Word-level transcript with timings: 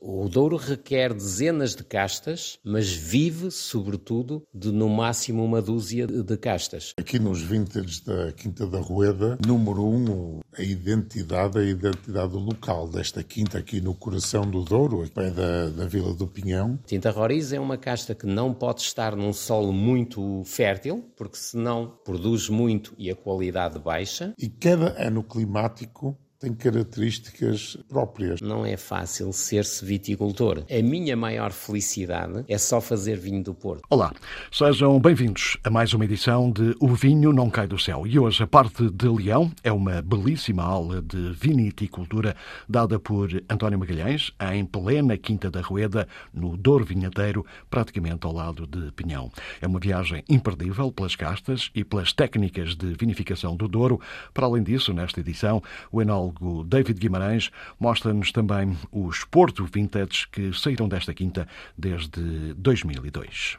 O 0.00 0.28
Douro 0.28 0.56
requer 0.56 1.12
dezenas 1.12 1.74
de 1.74 1.84
castas, 1.84 2.58
mas 2.64 2.92
vive, 2.92 3.50
sobretudo, 3.50 4.42
de 4.54 4.70
no 4.70 4.88
máximo 4.88 5.44
uma 5.44 5.60
dúzia 5.60 6.06
de 6.06 6.36
castas. 6.36 6.92
Aqui 6.98 7.18
nos 7.18 7.40
vintage 7.42 8.04
da 8.04 8.32
Quinta 8.32 8.66
da 8.66 8.80
Rueda, 8.80 9.38
número 9.44 9.84
um, 9.84 10.40
a 10.56 10.62
identidade, 10.62 11.58
a 11.58 11.62
identidade 11.62 12.34
local 12.34 12.88
desta 12.88 13.22
quinta 13.22 13.58
aqui 13.58 13.80
no 13.80 13.94
coração 13.94 14.42
do 14.42 14.62
Douro, 14.62 15.08
pé 15.10 15.30
da, 15.30 15.68
da 15.70 15.86
Vila 15.86 16.14
do 16.14 16.26
Pinhão. 16.26 16.78
Tinta 16.86 17.10
Roriz 17.10 17.52
é 17.52 17.60
uma 17.60 17.76
casta 17.76 18.14
que 18.14 18.26
não 18.26 18.54
pode 18.54 18.82
estar 18.82 19.16
num 19.16 19.32
solo 19.32 19.72
muito 19.72 20.42
fértil, 20.44 21.04
porque 21.16 21.36
senão 21.36 21.98
produz 22.04 22.48
muito 22.48 22.94
e 22.98 23.10
a 23.10 23.16
qualidade 23.16 23.78
baixa. 23.78 24.34
E 24.38 24.48
cada 24.48 24.94
ano 25.02 25.22
climático 25.22 26.16
tem 26.40 26.54
características 26.54 27.76
próprias. 27.88 28.40
Não 28.40 28.64
é 28.64 28.76
fácil 28.76 29.32
ser-se 29.32 29.84
viticultor. 29.84 30.62
A 30.70 30.82
minha 30.82 31.16
maior 31.16 31.50
felicidade 31.50 32.44
é 32.46 32.56
só 32.56 32.80
fazer 32.80 33.16
vinho 33.16 33.42
do 33.42 33.52
Porto. 33.52 33.82
Olá, 33.90 34.12
sejam 34.52 35.00
bem-vindos 35.00 35.56
a 35.64 35.70
mais 35.70 35.92
uma 35.92 36.04
edição 36.04 36.52
de 36.52 36.76
O 36.78 36.94
Vinho 36.94 37.32
Não 37.32 37.50
Cai 37.50 37.66
do 37.66 37.76
Céu. 37.76 38.06
E 38.06 38.20
hoje 38.20 38.44
a 38.44 38.46
parte 38.46 38.88
de 38.88 39.08
Leão 39.08 39.50
é 39.64 39.72
uma 39.72 40.00
belíssima 40.00 40.62
aula 40.62 41.02
de 41.02 41.32
viniticultura 41.32 42.36
dada 42.68 43.00
por 43.00 43.28
António 43.50 43.80
Magalhães 43.80 44.32
em 44.52 44.64
plena 44.64 45.16
Quinta 45.16 45.50
da 45.50 45.60
Rueda, 45.60 46.06
no 46.32 46.56
Douro 46.56 46.84
Vinhadeiro, 46.84 47.44
praticamente 47.68 48.24
ao 48.24 48.32
lado 48.32 48.64
de 48.64 48.92
Pinhão. 48.92 49.32
É 49.60 49.66
uma 49.66 49.80
viagem 49.80 50.22
imperdível 50.28 50.92
pelas 50.92 51.16
castas 51.16 51.68
e 51.74 51.82
pelas 51.82 52.12
técnicas 52.12 52.76
de 52.76 52.94
vinificação 52.94 53.56
do 53.56 53.66
Douro. 53.66 54.00
Para 54.32 54.46
além 54.46 54.62
disso, 54.62 54.92
nesta 54.92 55.18
edição, 55.18 55.60
o 55.90 56.00
enólogo 56.00 56.27
David 56.66 56.98
Guimarães 56.98 57.50
mostra-nos 57.78 58.32
também 58.32 58.76
os 58.90 59.24
Porto 59.24 59.64
Vintage 59.64 60.28
que 60.30 60.52
saíram 60.52 60.88
desta 60.88 61.14
quinta 61.14 61.48
desde 61.76 62.54
2002. 62.54 63.58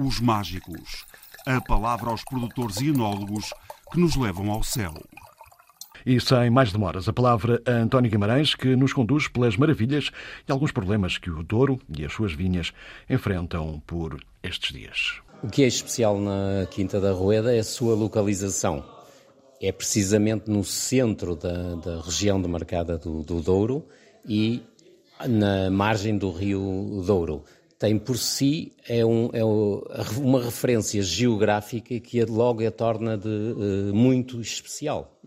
Os 0.00 0.20
mágicos. 0.20 1.04
A 1.46 1.60
palavra 1.60 2.10
aos 2.10 2.24
produtores 2.24 2.80
e 2.80 2.88
enólogos 2.88 3.52
que 3.92 4.00
nos 4.00 4.16
levam 4.16 4.50
ao 4.50 4.62
céu. 4.62 4.94
E 6.06 6.20
sem 6.20 6.50
mais 6.50 6.72
demoras, 6.72 7.08
a 7.08 7.12
palavra 7.12 7.62
a 7.66 7.70
António 7.70 8.10
Guimarães, 8.10 8.54
que 8.54 8.76
nos 8.76 8.92
conduz 8.92 9.26
pelas 9.28 9.56
maravilhas 9.56 10.10
e 10.46 10.52
alguns 10.52 10.70
problemas 10.70 11.16
que 11.16 11.30
o 11.30 11.42
Douro 11.42 11.80
e 11.96 12.04
as 12.04 12.12
suas 12.12 12.34
vinhas 12.34 12.72
enfrentam 13.08 13.82
por 13.86 14.20
estes 14.42 14.72
dias. 14.72 15.20
O 15.42 15.48
que 15.48 15.62
é 15.62 15.66
especial 15.66 16.18
na 16.20 16.66
Quinta 16.70 17.00
da 17.00 17.12
Rueda 17.12 17.54
é 17.54 17.58
a 17.58 17.64
sua 17.64 17.94
localização 17.94 18.93
é 19.66 19.72
precisamente 19.72 20.50
no 20.50 20.62
centro 20.62 21.34
da, 21.34 21.74
da 21.76 22.00
região 22.00 22.40
demarcada 22.40 22.98
do, 22.98 23.22
do 23.22 23.40
Douro 23.40 23.86
e 24.28 24.62
na 25.26 25.70
margem 25.70 26.18
do 26.18 26.30
rio 26.30 27.02
Douro. 27.06 27.44
Tem 27.78 27.98
por 27.98 28.18
si 28.18 28.72
é, 28.86 29.04
um, 29.04 29.30
é 29.32 29.44
uma 29.44 30.42
referência 30.42 31.02
geográfica 31.02 31.98
que 31.98 32.24
logo 32.24 32.66
a 32.66 32.70
torna 32.70 33.16
de, 33.16 33.28
uh, 33.28 33.94
muito 33.94 34.40
especial, 34.40 35.18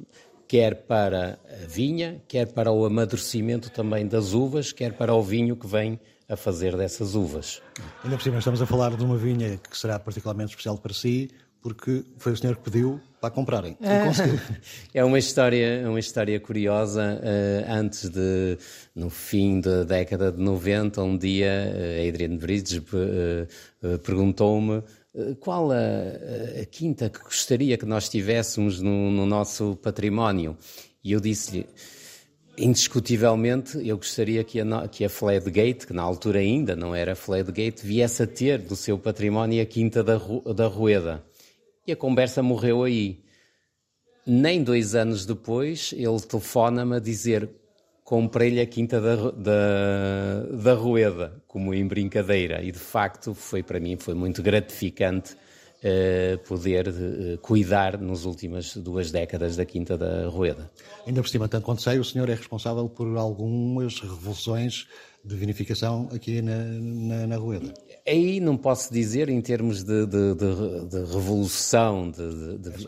quer 0.48 0.86
para 0.86 1.40
a 1.64 1.68
vinha, 1.68 2.22
quer 2.28 2.54
para 2.54 2.72
o 2.72 2.86
amadurecimento 2.86 3.70
também 3.72 4.08
das 4.08 4.34
uvas, 4.34 4.72
quer 4.72 4.94
para 4.94 5.14
o 5.14 5.22
vinho 5.22 5.56
que 5.56 5.68
vem 5.68 6.00
a 6.30 6.36
fazer 6.36 6.76
dessas 6.78 7.16
uvas. 7.16 7.62
Ainda 8.04 8.18
por 8.18 8.24
cima 8.24 8.38
estamos 8.38 8.62
a 8.62 8.66
falar 8.66 8.96
de 8.96 9.04
uma 9.04 9.18
vinha 9.18 9.58
que 9.58 9.78
será 9.78 10.00
particularmente 10.00 10.52
especial 10.52 10.78
para 10.78 10.94
si, 10.94 11.30
porque 11.62 12.06
foi 12.18 12.34
o 12.34 12.38
senhor 12.38 12.56
que 12.56 12.64
pediu 12.64 13.02
para 13.20 13.32
comprarem. 13.32 13.78
É 14.94 15.04
uma 15.04 15.20
história, 15.20 15.82
é 15.82 15.88
uma 15.88 16.00
história 16.00 16.40
curiosa. 16.40 17.20
Uh, 17.22 17.72
antes 17.72 18.10
de, 18.10 18.58
no 18.96 19.10
fim 19.10 19.60
da 19.60 19.84
década 19.84 20.32
de 20.32 20.42
90, 20.42 21.02
um 21.02 21.18
dia 21.18 21.72
uh, 21.72 22.08
Adrian 22.08 22.38
Bridges 22.38 22.78
uh, 22.80 24.00
perguntou-me 24.00 24.84
qual 25.40 25.72
a, 25.72 25.76
a, 26.62 26.66
quinta 26.66 27.10
que 27.10 27.20
gostaria 27.20 27.76
que 27.78 27.86
nós 27.86 28.08
tivéssemos 28.08 28.82
no, 28.82 29.10
no 29.10 29.26
nosso 29.26 29.76
património. 29.82 30.56
E 31.04 31.12
eu 31.12 31.20
disse-lhe, 31.20 31.66
indiscutivelmente, 32.58 33.78
eu 33.88 33.98
gostaria 33.98 34.44
que 34.44 34.60
a, 34.60 34.88
que 34.88 35.06
a 35.06 35.10
Fladgate, 35.10 35.86
que 35.86 35.94
na 35.94 36.02
altura 36.02 36.40
ainda 36.40 36.76
não 36.76 36.94
era 36.94 37.16
Fladgate, 37.16 37.86
viesse 37.86 38.24
a 38.24 38.28
ter 38.28 38.60
do 38.60 38.76
seu 38.76 38.98
património 38.98 39.62
a 39.62 39.66
Quinta 39.66 40.04
da, 40.04 40.20
da 40.56 40.68
Rueda. 40.68 41.24
E 41.88 41.94
a 41.94 41.96
conversa 41.96 42.44
morreu 42.44 42.84
aí. 42.84 43.24
Nem 44.26 44.62
dois 44.62 44.94
anos 44.94 45.26
depois, 45.26 45.94
ele 45.94 46.20
telefona-me 46.20 46.98
a 46.98 47.00
dizer: 47.00 47.50
comprei-lhe 48.04 48.60
a 48.60 48.66
quinta 48.66 49.00
da, 49.00 49.16
da, 49.32 50.44
da 50.52 50.74
Rueda, 50.74 51.42
como 51.48 51.74
em 51.74 51.88
brincadeira. 51.88 52.62
E 52.62 52.74
de 52.74 52.80
facto, 52.80 53.34
foi 53.34 53.64
para 53.64 53.80
mim 53.80 53.96
foi 53.98 54.14
muito 54.14 54.44
gratificante 54.44 55.34
uh, 55.34 56.38
poder 56.46 56.90
uh, 56.90 57.38
cuidar 57.38 57.98
nas 57.98 58.26
últimas 58.26 58.76
duas 58.76 59.10
décadas 59.10 59.56
da 59.56 59.64
quinta 59.64 59.98
da 59.98 60.28
Rueda. 60.28 60.70
Ainda 61.06 61.22
por 61.22 61.30
cima, 61.30 61.48
tanto 61.48 61.64
quanto 61.64 61.82
sei, 61.82 62.00
o 62.00 62.04
senhor 62.04 62.30
é 62.30 62.36
responsável 62.36 62.90
por 62.90 63.08
algumas 63.18 64.02
revoluções 64.02 64.88
de 65.24 65.36
vinificação 65.38 66.10
aqui 66.14 66.42
na, 66.42 66.58
na, 66.64 67.28
na 67.28 67.38
Rueda. 67.38 67.74
Aí 68.08 68.40
não 68.40 68.56
posso 68.56 68.94
dizer 68.94 69.28
em 69.28 69.42
termos 69.42 69.84
de, 69.84 70.06
de, 70.06 70.34
de, 70.36 70.86
de 70.86 70.98
revolução. 71.14 72.12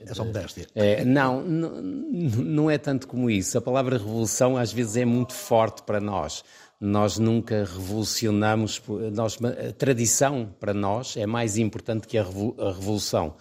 é 0.06 0.13
só 0.13 0.24
modéstia. 0.24 0.66
É, 0.74 1.03
não, 1.03 1.41
não, 1.41 2.72
é 2.72 2.78
tanto 2.78 3.06
como 3.06 3.29
isso. 3.29 3.58
A 3.58 3.62
palavra 3.62 3.97
revolução 3.97 4.56
às 4.56 4.72
vezes 4.72 4.96
é 4.96 5.03
muito 5.03 5.34
forte 5.34 5.84
para 5.84 6.00
nós. 6.00 6.44
Nós 6.79 7.18
nunca 7.18 7.66
revolucionamos. 7.66 8.81
Nós, 9.13 9.38
a 9.44 9.74
tradição 9.74 10.56
para 10.58 10.74
nós 10.74 11.18
é 11.18 11.25
mais 11.25 11.58
importante 11.58 12.08
que 12.08 12.18
a 12.18 12.24
revolução. 12.24 13.35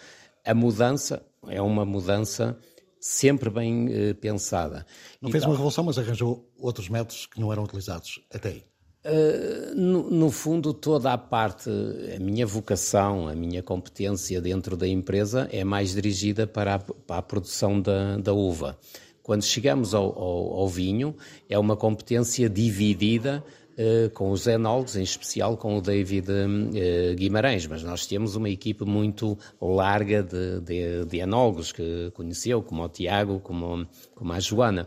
A 0.45 0.55
mudança 0.55 1.23
é 1.47 1.63
uma 1.63 1.85
mudança 1.85 2.59
sempre 3.01 3.51
bem 3.51 3.87
uh, 3.87 4.15
pensada. 4.17 4.85
Não 5.21 5.31
fez 5.31 5.45
uma 5.45 5.53
revolução, 5.53 5.85
mas 5.85 5.99
arranjou 5.99 6.51
outros 6.59 6.89
métodos 6.89 7.27
que 7.27 7.41
não 7.41 7.53
eram 7.53 7.63
utilizados 7.63 8.21
até 8.33 8.49
aí. 8.49 8.65
Uh, 9.09 9.75
no, 9.75 10.11
no, 10.11 10.31
fundo, 10.31 10.75
toda 10.75 11.15
a 11.15 11.17
parte, 11.17 11.71
a 12.15 12.21
minha 12.21 12.47
vocação, 12.47 13.27
a 13.27 13.35
minha 13.35 13.63
competência 13.63 14.39
dentro 14.39 14.77
da 14.77 14.87
empresa 14.87 15.49
é 15.51 15.65
mais 15.65 15.95
dirigida 15.95 16.47
para 16.47 16.75
a, 16.75 16.79
para 16.79 17.17
a 17.17 17.23
produção 17.23 17.81
da, 17.81 18.19
da, 18.19 18.35
uva. 18.35 18.79
Quando 19.23 19.45
chegamos 19.45 19.95
ao, 19.95 20.05
ao, 20.05 20.53
ao, 20.59 20.69
vinho, 20.69 21.17
é 21.49 21.59
uma 21.59 21.75
competência 21.75 22.51
dividida 22.51 23.43
uh, 23.79 24.11
com 24.11 24.31
os 24.31 24.47
enólogos, 24.47 24.95
em 24.95 25.05
especial 25.05 25.57
com 25.57 25.79
o 25.79 25.81
David 25.81 26.29
uh, 26.31 27.15
Guimarães, 27.17 27.67
mas 27.67 27.83
nós 27.83 28.05
temos 28.05 28.37
uma 28.37 28.51
equipe 28.51 28.85
muito 28.85 29.39
larga 29.59 30.23
de, 30.23 30.61
de, 30.61 31.05
de 31.07 31.17
enólogos 31.17 31.73
que 31.73 32.11
conheceu, 32.13 32.63
como 32.63 32.83
o 32.83 32.89
Tiago, 32.91 33.41
como, 33.41 33.87
como 34.15 34.33
a 34.35 34.39
Joana. 34.39 34.87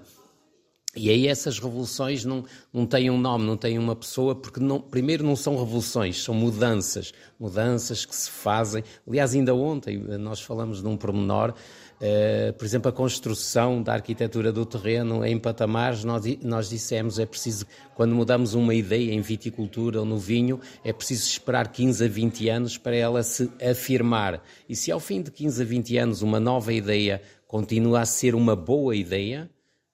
E 0.94 1.10
aí 1.10 1.26
essas 1.26 1.58
revoluções 1.58 2.26
não, 2.26 2.44
não 2.74 2.86
têm 2.86 3.10
um 3.10 3.18
nome, 3.18 3.46
não 3.46 3.56
têm 3.56 3.80
uma 3.80 3.96
pessoa, 3.96 4.36
porque 4.36 4.60
não, 4.60 4.82
primeiro 4.82 5.24
não 5.24 5.38
são 5.38 5.58
revoluções, 5.58 6.22
são 6.22 6.36
mudanças, 6.36 7.14
mudanças 7.40 8.04
que 8.04 8.14
se 8.14 8.30
fazem. 8.30 8.84
Aliás, 9.08 9.34
ainda 9.34 9.56
ontem 9.56 9.98
nós 10.20 10.42
falamos 10.42 10.82
de 10.82 10.88
um 10.90 10.98
pormenor, 10.98 11.52
uh, 11.52 12.54
por 12.54 12.66
exemplo, 12.66 12.90
a 12.90 12.92
construção 12.92 13.82
da 13.82 13.94
arquitetura 13.94 14.52
do 14.52 14.66
terreno 14.66 15.24
em 15.24 15.40
patamares, 15.40 16.04
nós, 16.04 16.26
nós 16.44 16.68
dissemos 16.68 17.20
é 17.20 17.26
preciso, 17.26 17.66
quando 17.96 18.14
mudamos 18.14 18.54
uma 18.54 18.76
ideia 18.76 19.14
em 19.14 19.22
viticultura 19.22 20.02
ou 20.02 20.06
no 20.06 20.18
vinho, 20.18 20.60
é 20.84 20.92
preciso 20.92 21.26
esperar 21.26 21.70
15 21.70 22.04
a 22.04 22.08
20 22.10 22.50
anos 22.50 22.78
para 22.78 22.98
ela 22.98 23.24
se 23.24 23.50
afirmar. 23.62 24.44
E 24.68 24.76
se 24.76 24.92
ao 24.92 25.00
fim 25.00 25.22
de 25.22 25.32
15 25.32 25.62
a 25.62 25.66
20 25.66 25.98
anos 25.98 26.22
uma 26.22 26.40
nova 26.40 26.74
ideia 26.74 27.22
continua 27.48 28.02
a 28.02 28.06
ser 28.06 28.36
uma 28.36 28.58
boa 28.58 28.94
ideia, 28.94 29.50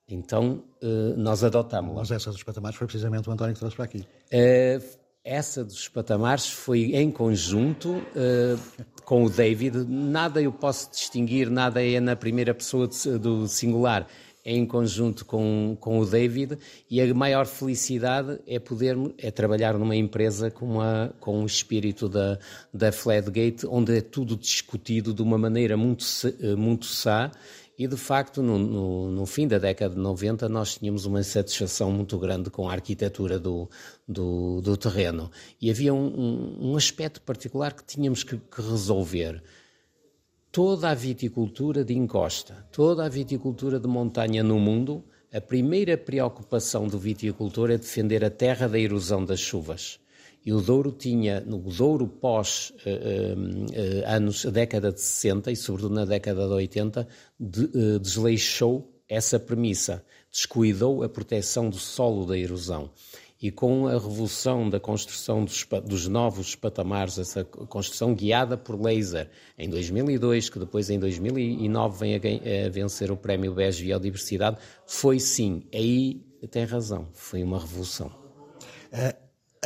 então 0.09 0.63
uh, 0.81 1.17
nós 1.17 1.43
adotamos. 1.43 1.93
Mas 1.93 2.11
essa 2.11 2.31
dos 2.31 2.43
patamares 2.43 2.77
foi 2.77 2.87
precisamente 2.87 3.29
o 3.29 3.31
António 3.31 3.53
que 3.53 3.59
trouxe 3.59 3.75
para 3.75 3.85
aqui. 3.85 3.99
Uh, 3.99 4.97
essa 5.23 5.65
dos 5.65 5.89
patamares 5.89 6.49
foi 6.49 6.95
em 6.95 7.11
conjunto 7.11 7.89
uh, 7.89 8.85
com 9.03 9.25
o 9.25 9.29
David. 9.29 9.85
Nada 9.85 10.41
eu 10.41 10.53
posso 10.53 10.89
distinguir, 10.89 11.49
nada 11.49 11.85
é 11.85 11.99
na 11.99 12.15
primeira 12.15 12.53
pessoa 12.53 12.87
do 13.19 13.47
singular. 13.47 14.07
É 14.45 14.53
em 14.53 14.65
conjunto 14.65 15.25
com, 15.25 15.75
com 15.77 15.99
o 15.99 16.05
David 16.05 16.57
e 16.89 17.01
a 17.01 17.13
maior 17.13 17.45
felicidade 17.45 18.39
é 18.47 18.57
poder 18.57 18.95
é 19.17 19.29
trabalhar 19.29 19.77
numa 19.77 19.93
empresa 19.93 20.49
com, 20.49 20.79
a, 20.79 21.09
com 21.19 21.43
o 21.43 21.45
espírito 21.45 22.07
da, 22.07 22.39
da 22.73 22.93
Flatgate, 22.93 23.67
onde 23.67 23.97
é 23.97 23.99
tudo 23.99 24.37
discutido 24.37 25.13
de 25.13 25.21
uma 25.21 25.37
maneira 25.37 25.75
muito, 25.75 26.05
muito 26.57 26.85
sã 26.85 27.29
e, 27.77 27.87
de 27.87 27.95
facto, 27.95 28.41
no, 28.41 28.57
no, 28.57 29.11
no, 29.11 29.25
fim 29.27 29.47
da 29.47 29.59
década 29.59 29.93
de 29.93 30.01
90, 30.01 30.49
nós 30.49 30.77
tínhamos 30.77 31.05
uma 31.05 31.19
insatisfação 31.19 31.91
muito 31.91 32.17
grande 32.17 32.49
com 32.49 32.67
a 32.67 32.73
arquitetura 32.73 33.37
do, 33.37 33.69
do, 34.07 34.61
do 34.61 34.75
terreno. 34.75 35.29
E 35.61 35.69
havia 35.69 35.93
um, 35.93 36.71
um, 36.71 36.75
aspecto 36.75 37.21
particular 37.21 37.73
que 37.73 37.83
tínhamos 37.83 38.23
que, 38.23 38.35
que 38.35 38.61
resolver. 38.61 39.43
toda 40.51 40.89
a 40.89 40.95
viticultura 40.95 41.85
de 41.85 41.93
encosta, 41.93 42.67
toda 42.71 43.05
a 43.05 43.09
viticultura 43.09 43.79
de 43.79 43.87
montanha 43.87 44.43
no 44.43 44.57
mundo, 44.59 45.05
a 45.31 45.39
primeira 45.39 45.95
preocupação 45.95 46.87
do 46.87 46.97
viticultor 46.97 47.69
é 47.69 47.77
defender 47.77 48.25
a 48.25 48.31
terra 48.31 48.67
da 48.67 48.79
erosão 48.79 49.23
das 49.23 49.39
chuvas. 49.39 49.99
E 50.47 50.53
o 50.53 50.61
Douro 50.61 50.93
tinha, 50.93 51.41
no 51.41 51.57
Douro 51.57 52.07
pós 52.07 52.69
uh, 52.69 53.37
uh, 53.37 54.07
anos, 54.07 54.45
a 54.45 54.49
década 54.49 54.93
de 54.93 55.01
60 55.01 55.51
e 55.51 55.57
sobretudo 55.57 55.93
na 55.93 56.05
década 56.05 56.47
de 56.47 56.53
80, 56.53 57.05
de, 57.37 57.65
uh, 57.65 57.99
desleixou 57.99 58.89
essa 59.09 59.37
premissa, 59.37 60.05
descuidou 60.31 61.03
a 61.03 61.09
proteção 61.09 61.69
do 61.69 61.75
solo 61.75 62.25
da 62.25 62.37
erosão 62.37 62.89
e 63.41 63.51
com 63.51 63.87
a 63.87 63.91
revolução 63.91 64.69
da 64.69 64.79
construção 64.79 65.43
dos, 65.43 65.67
dos, 65.83 66.07
novos 66.07 66.55
patamares, 66.55 67.17
essa 67.17 67.43
construção 67.43 68.15
guiada 68.15 68.57
por 68.57 68.81
laser 68.81 69.29
em 69.57 69.69
2002, 69.69 70.49
que 70.49 70.59
depois 70.59 70.89
em 70.89 70.97
2009 70.97 71.99
vem 71.99 72.15
a, 72.15 72.67
a 72.67 72.69
vencer 72.69 73.11
o 73.11 73.17
prémio 73.17 73.53
BES 73.53 73.81
Biodiversidade, 73.81 74.59
foi 74.85 75.19
sim, 75.19 75.63
aí 75.73 76.21
tem 76.49 76.63
razão, 76.63 77.09
foi 77.11 77.43
uma 77.43 77.59
revolução. 77.59 78.09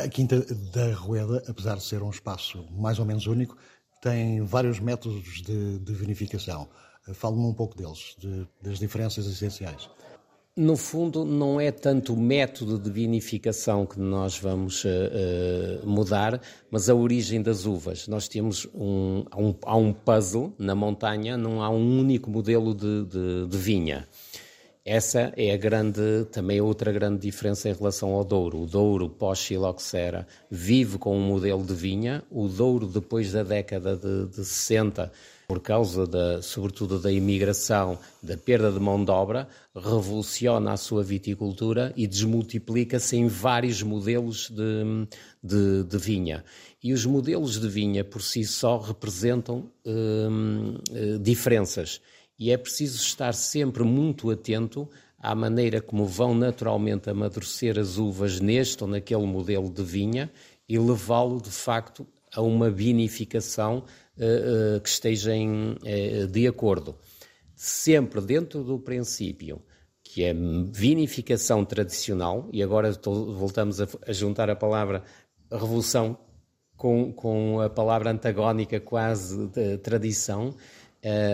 A 0.02 0.08
Quinta 0.08 0.44
da 0.72 0.92
Rueda, 0.94 1.42
apesar 1.48 1.76
de 1.76 1.84
ser 1.84 2.02
um 2.02 2.10
espaço 2.10 2.66
mais 2.72 2.98
ou 2.98 3.04
menos 3.04 3.26
único, 3.26 3.56
tem 4.00 4.40
vários 4.44 4.80
métodos 4.80 5.42
de, 5.42 5.78
de 5.78 5.92
vinificação. 5.94 6.68
Fale-me 7.14 7.44
um 7.44 7.54
pouco 7.54 7.76
deles, 7.76 8.16
de, 8.18 8.46
das 8.60 8.80
diferenças 8.80 9.26
essenciais. 9.26 9.88
No 10.54 10.76
fundo, 10.76 11.24
não 11.24 11.58
é 11.58 11.70
tanto 11.70 12.12
o 12.12 12.16
método 12.16 12.78
de 12.78 12.90
vinificação 12.90 13.86
que 13.86 13.98
nós 13.98 14.38
vamos 14.38 14.84
uh, 14.84 14.88
mudar, 15.86 16.42
mas 16.70 16.90
a 16.90 16.94
origem 16.94 17.40
das 17.40 17.64
uvas. 17.64 18.06
Nós 18.06 18.28
temos 18.28 18.68
um, 18.74 19.24
um, 19.34 19.54
há 19.64 19.76
um 19.76 19.94
puzzle 19.94 20.52
na 20.58 20.74
montanha, 20.74 21.38
não 21.38 21.62
há 21.62 21.70
um 21.70 22.00
único 22.00 22.28
modelo 22.28 22.74
de, 22.74 23.04
de, 23.06 23.46
de 23.46 23.56
vinha. 23.56 24.06
Essa 24.84 25.32
é 25.36 25.52
a 25.52 25.56
grande, 25.56 26.26
também 26.32 26.60
outra 26.60 26.90
grande 26.90 27.20
diferença 27.20 27.68
em 27.68 27.72
relação 27.72 28.10
ao 28.14 28.24
Douro. 28.24 28.62
O 28.62 28.66
Douro 28.66 29.08
pós-Xiloxera 29.08 30.26
vive 30.50 30.98
com 30.98 31.16
um 31.16 31.22
modelo 31.22 31.64
de 31.64 31.72
vinha. 31.72 32.24
O 32.28 32.48
Douro, 32.48 32.88
depois 32.88 33.30
da 33.30 33.44
década 33.44 33.96
de, 33.96 34.26
de 34.26 34.44
60, 34.44 35.12
por 35.46 35.60
causa, 35.60 36.04
da, 36.04 36.42
sobretudo, 36.42 36.98
da 36.98 37.12
imigração, 37.12 37.96
da 38.20 38.36
perda 38.36 38.72
de 38.72 38.80
mão 38.80 39.04
de 39.04 39.10
obra, 39.12 39.46
revoluciona 39.72 40.72
a 40.72 40.76
sua 40.76 41.04
viticultura 41.04 41.92
e 41.96 42.04
desmultiplica-se 42.04 43.16
em 43.16 43.28
vários 43.28 43.84
modelos 43.84 44.50
de, 44.50 45.06
de, 45.40 45.84
de, 45.84 45.98
vinha. 45.98 46.44
E 46.82 46.92
os 46.92 47.06
modelos 47.06 47.60
de 47.60 47.68
vinha, 47.68 48.02
por 48.02 48.20
si 48.20 48.44
só, 48.44 48.78
representam 48.78 49.70
hum, 49.86 50.74
eh, 50.90 51.18
diferenças. 51.20 52.00
E 52.42 52.50
é 52.50 52.56
preciso 52.56 52.96
estar 52.96 53.34
sempre 53.34 53.84
muito 53.84 54.28
atento 54.28 54.90
à 55.16 55.32
maneira 55.32 55.80
como 55.80 56.04
vão 56.04 56.34
naturalmente 56.34 57.08
amadurecer 57.08 57.78
as 57.78 57.98
uvas 57.98 58.40
neste 58.40 58.82
ou 58.82 58.90
naquele 58.90 59.24
modelo 59.24 59.70
de 59.70 59.84
vinha 59.84 60.28
e 60.68 60.76
levá-lo, 60.76 61.40
de 61.40 61.52
facto, 61.52 62.04
a 62.34 62.42
uma 62.42 62.68
vinificação 62.68 63.84
uh, 64.18 64.76
uh, 64.76 64.80
que 64.80 64.88
estejam 64.88 65.76
uh, 65.76 66.26
de 66.26 66.48
acordo. 66.48 66.96
Sempre 67.54 68.20
dentro 68.20 68.64
do 68.64 68.76
princípio 68.76 69.62
que 70.02 70.24
é 70.24 70.34
vinificação 70.34 71.64
tradicional, 71.64 72.48
e 72.52 72.60
agora 72.60 72.90
voltamos 73.04 73.80
a, 73.80 73.86
a, 74.04 74.12
juntar 74.12 74.50
a 74.50 74.56
palavra 74.56 75.04
revolução 75.48 76.18
com, 76.76 77.12
com 77.12 77.60
a 77.60 77.70
palavra 77.70 78.10
antagónica 78.10 78.80
quase 78.80 79.46
de 79.46 79.78
tradição, 79.78 80.52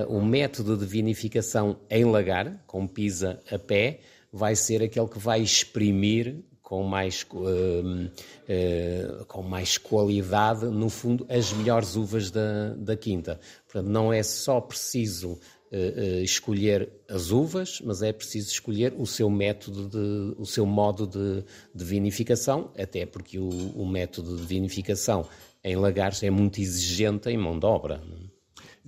o 0.08 0.20
método 0.22 0.76
de 0.76 0.86
vinificação 0.86 1.78
em 1.90 2.04
lagar, 2.04 2.62
com 2.66 2.86
pisa 2.86 3.40
a 3.50 3.58
pé, 3.58 4.00
vai 4.32 4.54
ser 4.56 4.82
aquele 4.82 5.08
que 5.08 5.18
vai 5.18 5.40
exprimir 5.40 6.42
com 6.68 6.82
mais, 6.82 7.26
uh, 7.32 7.40
uh, 7.40 9.24
com 9.24 9.42
mais 9.42 9.78
qualidade, 9.78 10.66
no 10.66 10.90
fundo, 10.90 11.26
as 11.30 11.50
melhores 11.50 11.96
uvas 11.96 12.30
da, 12.30 12.74
da 12.74 12.94
quinta. 12.94 13.40
Portanto, 13.64 13.90
não 13.90 14.12
é 14.12 14.22
só 14.22 14.60
preciso 14.60 15.32
uh, 15.72 16.22
escolher 16.22 16.90
as 17.08 17.30
uvas, 17.30 17.80
mas 17.82 18.02
é 18.02 18.12
preciso 18.12 18.50
escolher 18.50 18.92
o 18.98 19.06
seu 19.06 19.30
método, 19.30 19.88
de, 19.88 20.34
o 20.38 20.44
seu 20.44 20.66
modo 20.66 21.06
de, 21.06 21.42
de 21.74 21.84
vinificação, 21.86 22.70
até 22.76 23.06
porque 23.06 23.38
o, 23.38 23.48
o, 23.48 23.88
método 23.88 24.36
de 24.36 24.42
vinificação 24.42 25.26
em 25.64 25.74
lagares 25.74 26.22
é 26.22 26.28
muito 26.28 26.60
exigente 26.60 27.30
em 27.30 27.38
mão 27.38 27.58
de 27.58 27.64
obra. 27.64 28.02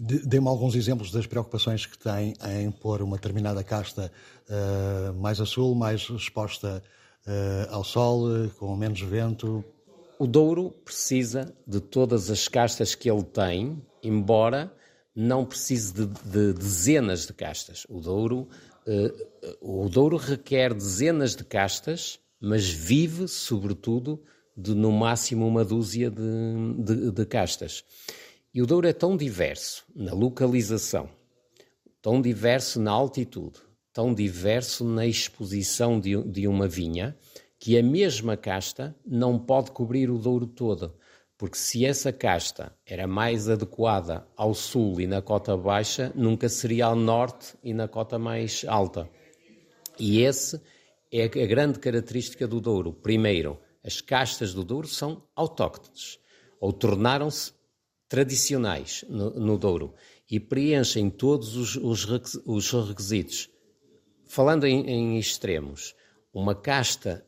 Dê-me 0.02 0.48
alguns 0.48 0.74
exemplos 0.74 1.10
das 1.10 1.26
preocupações 1.26 1.84
que 1.84 1.98
tem 1.98 2.32
em 2.58 2.70
pôr 2.70 3.02
uma 3.02 3.16
determinada 3.16 3.62
casta 3.62 4.10
mais 5.16 5.38
a 5.42 5.44
sul, 5.44 5.74
mais 5.74 6.08
exposta 6.08 6.82
uh, 7.26 7.74
ao 7.74 7.84
sol, 7.84 8.48
com 8.58 8.74
menos 8.76 9.00
vento. 9.00 9.62
O 10.18 10.26
Douro 10.26 10.70
precisa 10.84 11.54
de 11.66 11.80
todas 11.80 12.30
as 12.30 12.48
castas 12.48 12.94
que 12.94 13.10
ele 13.10 13.22
tem, 13.24 13.80
embora 14.02 14.72
não 15.14 15.44
precise 15.44 15.92
de, 15.92 16.06
de 16.06 16.52
dezenas 16.52 17.26
de 17.26 17.32
castas. 17.32 17.86
O 17.88 18.00
Douro, 18.00 18.48
uh, 18.86 19.84
o 19.84 19.88
Douro 19.88 20.16
requer 20.16 20.72
dezenas 20.72 21.34
de 21.34 21.44
castas, 21.44 22.18
mas 22.40 22.68
vive, 22.68 23.28
sobretudo, 23.28 24.22
de 24.56 24.74
no 24.74 24.92
máximo 24.92 25.46
uma 25.46 25.64
dúzia 25.64 26.10
de, 26.10 26.22
de, 26.78 27.10
de 27.10 27.26
castas. 27.26 27.84
E 28.52 28.60
o 28.60 28.66
Douro 28.66 28.88
é 28.88 28.92
tão 28.92 29.16
diverso 29.16 29.84
na 29.94 30.12
localização, 30.12 31.08
tão 32.02 32.20
diverso 32.20 32.80
na 32.80 32.90
altitude, 32.90 33.60
tão 33.92 34.12
diverso 34.12 34.84
na 34.84 35.06
exposição 35.06 36.00
de, 36.00 36.20
de 36.24 36.48
uma 36.48 36.66
vinha 36.66 37.16
que 37.60 37.78
a 37.78 37.82
mesma 37.82 38.36
casta 38.36 38.96
não 39.06 39.38
pode 39.38 39.70
cobrir 39.70 40.10
o 40.10 40.18
Douro 40.18 40.48
todo, 40.48 40.96
porque 41.38 41.56
se 41.56 41.84
essa 41.84 42.12
casta 42.12 42.76
era 42.84 43.06
mais 43.06 43.48
adequada 43.48 44.26
ao 44.36 44.52
sul 44.52 45.00
e 45.00 45.06
na 45.06 45.22
cota 45.22 45.56
baixa, 45.56 46.12
nunca 46.16 46.48
seria 46.48 46.86
ao 46.86 46.96
norte 46.96 47.54
e 47.62 47.72
na 47.72 47.86
cota 47.86 48.18
mais 48.18 48.64
alta. 48.66 49.08
E 49.96 50.22
esse 50.22 50.60
é 51.12 51.22
a 51.22 51.46
grande 51.46 51.78
característica 51.78 52.48
do 52.48 52.60
Douro. 52.60 52.92
Primeiro, 52.92 53.60
as 53.84 54.00
castas 54.00 54.52
do 54.52 54.64
Douro 54.64 54.88
são 54.88 55.22
autóctones, 55.36 56.18
ou 56.60 56.72
tornaram-se 56.72 57.59
tradicionais 58.10 59.06
no, 59.08 59.30
no, 59.30 59.56
Douro, 59.56 59.94
e 60.30 60.38
preenchem 60.38 61.08
todos 61.08 61.56
os, 61.56 61.76
os, 61.76 62.04
os 62.44 62.70
requisitos 62.88 63.48
Falando 64.32 64.64
em, 64.64 64.88
em 64.88 65.18
extremos, 65.18 65.92
uma 66.32 66.54
casta 66.54 67.26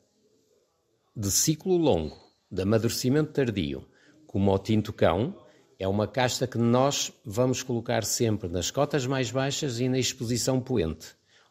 de 1.17 1.33
ciclo 1.33 1.77
longo, 1.77 2.17
de 2.49 2.62
amadurecimento 2.62 3.33
tardio, 3.33 3.85
como 4.25 4.55
o 4.55 4.59
tinto 4.61 4.93
cão, 4.93 5.37
é 5.81 5.89
uma 5.89 6.07
casta 6.07 6.47
que 6.47 6.57
nós 6.57 7.12
vamos 7.25 7.61
colocar 7.61 8.05
sempre 8.05 8.49
nas 8.49 8.71
cotas 8.71 9.05
mais 9.05 9.33
baixas 9.33 9.81
e 9.81 9.89
na 9.89 9.99
exposição 9.99 10.61
poente. 10.61 11.09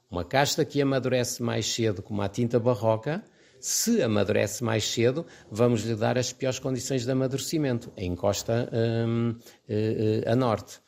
Uma 0.10 0.24
casta 0.24 0.64
que 0.64 0.82
amadurece 0.82 1.44
mais 1.44 1.66
cedo, 1.66 2.02
como 2.02 2.22
a 2.22 2.30
tinta 2.30 2.58
barroca, 2.58 3.22
se 3.62 4.01
amadurece 4.01 4.63
mais 4.63 4.84
cedo, 4.84 5.25
vamos 5.50 5.84
lhe 5.84 5.96
dar 5.96 6.18
as 6.18 6.34
piores 6.34 6.58
condições 6.58 7.06
de 7.06 7.12
amadurecimento, 7.12 7.94
em 7.96 8.15
costa 8.15 8.68
hum, 8.74 9.36
eh, 9.70 10.24
eh, 10.25 10.32
a 10.32 10.36
norte. 10.36 10.80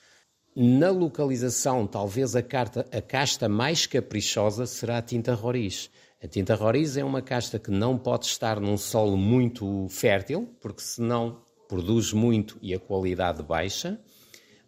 Na 0.56 0.89
localização, 0.89 1.86
talvez 1.86 2.36
a, 2.36 2.42
carta, 2.42 2.86
a 2.92 3.01
casta 3.01 3.48
mais 3.48 3.86
caprichosa 3.86 4.65
será 4.65 4.98
a 4.98 5.01
tinta 5.01 5.34
roriz. 5.34 5.89
A 6.22 6.27
tinta 6.27 6.56
roriz 6.56 6.98
é 6.98 7.03
uma 7.03 7.22
casta 7.22 7.60
que 7.60 7.70
não 7.70 7.98
pode 7.98 8.25
estar 8.25 8.60
num 8.60 8.77
solo 8.77 9.18
muito 9.18 9.88
fértil, 9.89 10.50
porque 10.60 10.82
senão 10.82 11.42
produz 11.68 12.12
muito 12.12 12.58
e 12.62 12.74
a 12.74 12.80
qualidade 12.80 13.44
baixa. 13.44 14.00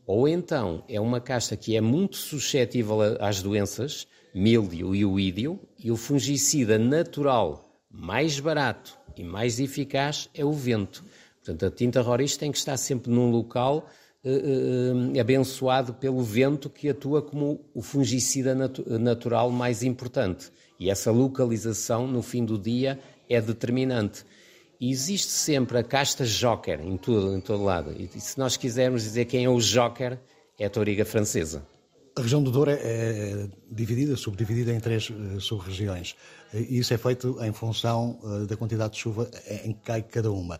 Ou 0.05 0.27
então 0.27 0.83
é 0.88 1.01
uma 1.01 1.19
casta 1.19 1.57
que 1.57 1.75
é 1.75 1.81
muito 1.81 2.17
suscetível 2.17 3.00
às 3.19 3.41
doenças, 3.41 4.07
mildio 4.33 4.93
e 4.93 5.03
oídio, 5.03 5.59
e 5.79 5.91
o 5.91 5.97
fungicida 5.97 6.77
natural 6.77 7.64
mais 7.97 8.39
barato 8.39 8.97
e 9.15 9.23
mais 9.23 9.59
eficaz 9.59 10.29
é 10.33 10.43
o 10.43 10.51
vento. 10.51 11.03
Portanto, 11.43 11.65
a 11.65 11.71
tinta 11.71 12.01
roriz 12.01 12.35
tem 12.35 12.51
que 12.51 12.57
estar 12.57 12.75
sempre 12.77 13.11
num 13.11 13.29
local 13.31 13.87
uh, 14.23 15.19
abençoado 15.19 15.93
pelo 15.93 16.21
vento 16.21 16.69
que 16.69 16.89
atua 16.89 17.21
como 17.21 17.61
o 17.73 17.81
fungicida 17.81 18.53
natu 18.53 18.83
natural 18.99 19.49
mais 19.51 19.83
importante. 19.83 20.51
E 20.79 20.89
essa 20.89 21.11
localização, 21.11 22.07
no 22.07 22.21
fim 22.21 22.43
do 22.43 22.57
dia, 22.57 22.99
é 23.29 23.39
determinante. 23.39 24.25
E 24.79 24.91
existe 24.91 25.31
sempre 25.31 25.77
a 25.77 25.83
casta 25.83 26.25
joker 26.25 26.81
em 26.81 26.97
todo, 26.97 27.35
em 27.35 27.39
todo 27.39 27.63
lado. 27.63 27.95
E 27.97 28.19
se 28.19 28.37
nós 28.37 28.57
quisermos 28.57 29.03
dizer 29.03 29.25
quem 29.25 29.45
é 29.45 29.49
o 29.49 29.59
joker, 29.59 30.19
é 30.59 30.65
a 30.65 30.69
touriga 30.69 31.05
francesa. 31.05 31.65
A 32.17 32.22
região 32.22 32.41
do 32.41 32.50
Douro 32.50 32.72
é, 32.72 32.75
é 32.75 33.50
dividida, 33.69 34.15
subdividida 34.15 34.72
em 34.74 34.79
três 34.79 35.10
uh, 35.10 35.41
sub-regiões. 35.41 36.15
E 36.53 36.77
isso 36.77 36.93
é 36.93 36.98
feito 36.98 37.38
em 37.43 37.51
função 37.51 38.17
uh, 38.24 38.48
da 38.48 38.55
quantidade 38.55 38.93
de 38.93 39.00
chuva 39.00 39.29
em 39.65 39.74
que 39.74 39.81
cai 39.81 40.01
cada 40.01 40.31
uma. 40.31 40.57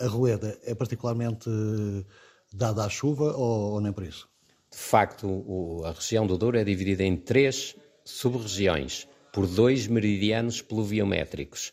A 0.00 0.06
Rueda 0.08 0.58
é 0.64 0.74
particularmente 0.74 1.48
uh, 1.48 2.04
dada 2.52 2.84
à 2.84 2.88
chuva 2.88 3.36
ou, 3.36 3.74
ou 3.74 3.80
nem 3.80 3.92
por 3.92 4.02
isso? 4.02 4.28
De 4.68 4.76
facto, 4.76 5.28
o, 5.28 5.84
a 5.84 5.92
região 5.92 6.26
do 6.26 6.36
Douro 6.36 6.58
é 6.58 6.64
dividida 6.64 7.04
em 7.04 7.16
três 7.16 7.76
sub-regiões, 8.04 9.06
por 9.32 9.46
dois 9.46 9.86
meridianos 9.86 10.60
pluviométricos, 10.60 11.72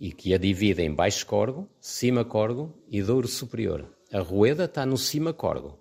e 0.00 0.10
que 0.10 0.34
a 0.34 0.38
dividem 0.38 0.86
em 0.86 0.94
Baixo 0.94 1.24
Corgo, 1.24 1.68
Cima 1.80 2.24
Corgo 2.24 2.76
e 2.88 3.00
Douro 3.00 3.28
Superior. 3.28 3.88
A 4.12 4.18
Rueda 4.18 4.64
está 4.64 4.84
no 4.84 4.98
Cima 4.98 5.32
Corgo. 5.32 5.78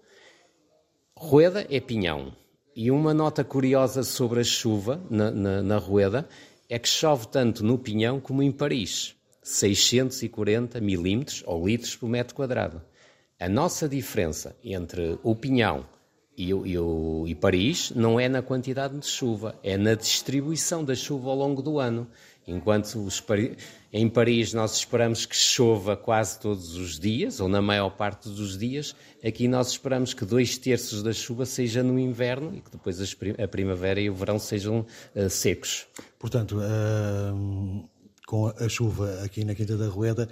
Rueda 1.17 1.65
é 1.69 1.79
pinhão. 1.79 2.35
E 2.75 2.91
uma 2.91 3.13
nota 3.13 3.41
curiosa 3.41 4.03
sobre 4.03 4.41
a 4.41 4.43
chuva 4.43 5.01
na, 5.09 5.31
na, 5.31 5.63
na 5.63 5.77
Rueda 5.77 6.27
é 6.67 6.77
que 6.77 6.89
chove 6.89 7.25
tanto 7.25 7.63
no 7.63 7.77
Pinhão 7.77 8.19
como 8.19 8.43
em 8.43 8.51
Paris. 8.51 9.15
640 9.41 10.81
milímetros 10.81 11.41
ou 11.45 11.65
litros 11.65 11.95
por 11.95 12.09
metro 12.09 12.35
quadrado. 12.35 12.81
A 13.39 13.47
nossa 13.47 13.87
diferença 13.87 14.57
entre 14.61 15.17
o 15.23 15.33
Pinhão 15.33 15.85
e, 16.37 16.51
e, 16.51 16.75
e 17.27 17.35
Paris 17.35 17.93
não 17.95 18.19
é 18.19 18.27
na 18.27 18.41
quantidade 18.41 18.99
de 18.99 19.05
chuva, 19.07 19.57
é 19.63 19.77
na 19.77 19.93
distribuição 19.93 20.83
da 20.83 20.95
chuva 20.95 21.29
ao 21.29 21.35
longo 21.37 21.61
do 21.61 21.79
ano. 21.79 22.05
Enquanto 22.47 23.03
os, 23.03 23.23
em 23.91 24.07
Paris 24.07 24.53
nós 24.53 24.75
esperamos 24.75 25.25
que 25.25 25.35
chova 25.35 25.97
quase 25.97 26.39
todos 26.39 26.75
os 26.75 26.99
dias, 26.99 27.39
ou 27.39 27.47
na 27.47 27.59
maior 27.59 27.89
parte 27.89 28.29
dos 28.29 28.55
dias, 28.55 28.95
aqui 29.25 29.47
nós 29.47 29.69
esperamos 29.69 30.13
que 30.13 30.23
dois 30.23 30.55
terços 30.55 31.01
da 31.01 31.11
chuva 31.11 31.45
seja 31.45 31.81
no 31.81 31.97
inverno 31.97 32.55
e 32.55 32.61
que 32.61 32.69
depois 32.69 32.99
a 33.01 33.47
primavera 33.47 33.99
e 33.99 34.11
o 34.11 34.13
verão 34.13 34.37
sejam 34.37 34.85
uh, 35.15 35.29
secos. 35.29 35.87
Portanto, 36.19 36.57
uh, 36.59 37.89
com 38.27 38.47
a 38.47 38.69
chuva 38.69 39.23
aqui 39.23 39.43
na 39.43 39.55
Quinta 39.55 39.75
da 39.75 39.87
Rueda, 39.87 40.29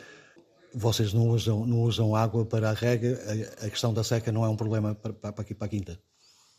vocês 0.72 1.14
não 1.14 1.30
usam, 1.30 1.66
não 1.66 1.82
usam 1.82 2.16
água 2.16 2.46
para 2.46 2.70
a 2.70 2.74
rega, 2.74 3.20
a, 3.62 3.66
a 3.66 3.70
questão 3.72 3.92
da 3.92 4.04
seca 4.04 4.32
não 4.32 4.46
é 4.46 4.50
um 4.50 4.56
problema 4.56 4.94
para, 4.94 5.14
para, 5.14 5.42
aqui, 5.42 5.56
para 5.56 5.66
a 5.66 5.70
Quinta? 5.70 6.00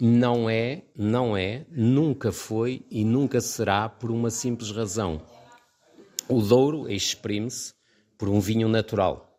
Não 0.00 0.50
é, 0.50 0.82
não 0.96 1.37
é, 1.37 1.64
nunca 1.70 2.32
foi 2.32 2.84
e 2.90 3.04
nunca 3.04 3.40
será 3.40 3.88
por 3.88 4.11
uma 4.11 4.28
simples 4.28 4.73
razão 4.73 5.23
o 6.28 6.40
Douro 6.40 6.90
exprime-se 6.90 7.74
por 8.16 8.28
um 8.28 8.40
vinho 8.40 8.68
natural. 8.68 9.38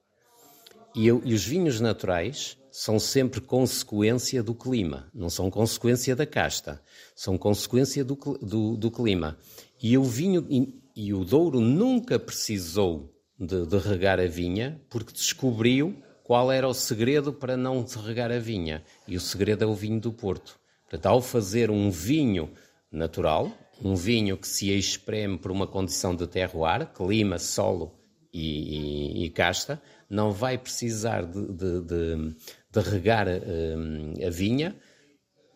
E, 0.95 1.07
eu, 1.07 1.21
e, 1.25 1.33
os 1.33 1.43
vinhos 1.43 1.81
naturais 1.81 2.57
são 2.71 2.99
sempre 2.99 3.41
consequência 3.41 4.43
do 4.43 4.53
clima, 4.53 5.09
não 5.13 5.29
são 5.29 5.49
consequência 5.49 6.15
da 6.15 6.25
casta, 6.25 6.81
são 7.15 7.37
consequência 7.37 8.03
do, 8.03 8.15
do, 8.41 8.77
do 8.77 8.91
clima. 8.91 9.37
E 9.81 9.97
o 9.97 10.03
vinho 10.03 10.45
e, 10.49 10.73
e, 10.95 11.13
o 11.13 11.25
Douro 11.25 11.59
nunca 11.59 12.19
precisou 12.19 13.13
de, 13.37 13.65
de 13.65 13.77
regar 13.77 14.19
a 14.19 14.27
vinha 14.27 14.81
porque 14.89 15.11
descobriu 15.11 16.01
qual 16.23 16.51
era 16.51 16.67
o 16.67 16.73
segredo 16.73 17.33
para 17.33 17.57
não 17.57 17.85
regar 17.85 18.31
a 18.31 18.39
vinha. 18.39 18.83
E 19.07 19.15
o 19.17 19.21
segredo 19.21 19.63
é 19.63 19.67
o 19.67 19.75
vinho 19.75 19.99
do 19.99 20.13
Porto. 20.13 20.57
Portanto, 20.83 21.05
ao 21.07 21.21
fazer 21.21 21.69
um 21.69 21.91
vinho 21.91 22.51
natural, 22.91 23.51
um 23.84 23.96
vinho 23.96 24.38
que 24.38 24.48
se 24.48 24.70
espreme 24.77 25.38
por 25.38 25.51
uma 25.51 25.67
condição 25.67 26.15
de 26.15 26.27
terroir, 26.27 26.88
clima, 26.94 27.38
solo 27.38 27.94
e, 28.34 29.22
e, 29.22 29.25
e 29.25 29.29
casta, 29.29 29.82
não 30.10 30.32
vai 30.32 30.58
precisar 30.58 31.25
de, 31.25 31.48
de, 31.48 31.82
de, 31.82 32.36
de 32.72 32.79
regar 32.79 33.27
um, 33.27 34.13
a 34.25 34.29
vinha, 34.29 34.75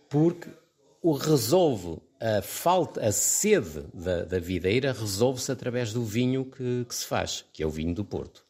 porque 0.10 0.50
o 1.02 1.14
resolve 1.14 2.02
a 2.20 2.42
falta, 2.42 3.06
a 3.06 3.12
sede 3.12 3.86
da, 3.94 4.26
da 4.26 4.40
videira 4.40 4.92
resolve-se 4.92 5.52
através 5.52 5.94
do 5.94 6.04
vinho 6.04 6.46
que, 6.46 6.86
que, 6.86 6.96
se 6.96 7.06
faz, 7.06 7.46
que 7.54 7.64
é 7.64 7.68
o 7.68 7.70
vinho 7.70 7.96
do 7.96 8.04
Porto. 8.04 8.44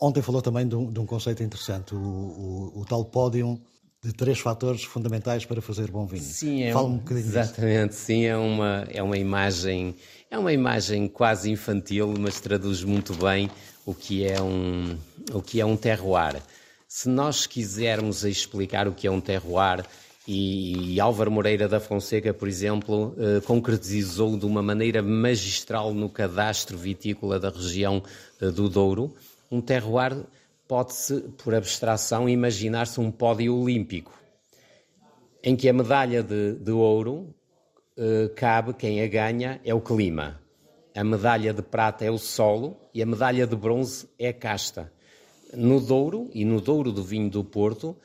Ontem 0.00 0.22
falou 0.22 0.42
também 0.42 0.68
de 0.68 0.76
um, 0.76 0.92
de 0.92 1.00
um 1.00 1.06
conceito 1.06 1.42
interessante, 1.42 1.94
o, 1.94 1.98
o, 1.98 2.80
o 2.80 2.84
tal 2.84 3.04
pódio 3.04 3.60
de 4.02 4.12
três 4.14 4.38
fatores 4.38 4.82
fundamentais 4.82 5.44
para 5.44 5.60
fazer 5.60 5.90
bom 5.90 6.06
vinho. 6.06 6.22
Sim, 6.22 6.62
é 6.62 6.72
Fala 6.72 6.88
um, 6.88 6.92
um 6.92 6.98
bocadinho 6.98 7.26
Exatamente, 7.26 7.90
disso. 7.90 8.06
sim, 8.06 8.24
é 8.24 8.36
uma, 8.36 8.86
é 8.90 9.02
uma 9.02 9.18
imagem, 9.18 9.94
é 10.30 10.38
uma 10.38 10.52
imagem 10.52 11.06
quase 11.06 11.50
infantil, 11.50 12.14
mas 12.18 12.40
traduz 12.40 12.82
muito 12.82 13.14
bem 13.14 13.50
o 13.84 13.94
que 13.94 14.24
é 14.24 14.40
um, 14.40 14.96
o 15.32 15.42
que 15.42 15.60
é 15.60 15.66
um 15.66 15.76
terroir. 15.76 16.40
Se 16.88 17.08
nós 17.08 17.46
quisermos 17.46 18.24
explicar 18.24 18.88
o 18.88 18.92
que 18.92 19.06
é 19.06 19.10
um 19.10 19.20
terroir, 19.20 19.84
e, 20.26 20.94
e 20.94 21.00
Álvaro 21.00 21.30
Moreira 21.30 21.66
da 21.68 21.80
Fonseca, 21.80 22.32
por 22.32 22.46
exemplo, 22.46 23.14
eh, 23.18 23.40
concretizou 23.40 24.36
de 24.38 24.46
uma 24.46 24.62
maneira 24.62 25.02
magistral 25.02 25.92
no 25.92 26.08
cadastro 26.08 26.78
vitícola 26.78 27.40
da 27.40 27.50
região 27.50 28.02
eh, 28.40 28.50
do 28.50 28.68
Douro, 28.68 29.14
um 29.50 29.60
terroir 29.60 30.16
pode-se, 30.70 31.22
por 31.42 31.52
abstração, 31.52 32.28
imaginar-se 32.28 33.00
um 33.00 33.10
pódio 33.10 33.56
olímpico, 33.56 34.16
em 35.42 35.56
que 35.56 35.68
a 35.68 35.72
medalha 35.72 36.22
de, 36.22 36.52
de 36.52 36.70
ouro 36.70 37.34
eh, 37.98 38.30
cabe, 38.36 38.72
quem 38.74 39.02
a 39.02 39.08
ganha 39.08 39.60
é 39.64 39.74
o 39.74 39.80
clima, 39.80 40.40
a 40.94 41.02
medalha 41.02 41.52
de 41.52 41.60
prata 41.60 42.04
é 42.04 42.10
o 42.10 42.18
solo 42.18 42.76
e 42.94 43.02
a 43.02 43.06
medalha 43.06 43.48
de 43.48 43.56
bronze 43.56 44.08
é 44.16 44.28
a 44.28 44.32
casta. 44.32 44.92
No 45.52 45.80
Douro 45.80 46.30
e 46.32 46.44
no 46.44 46.60
Douro 46.60 46.92
do 46.92 47.02
vinho 47.02 47.28
do 47.28 47.42
Porto, 47.42 47.96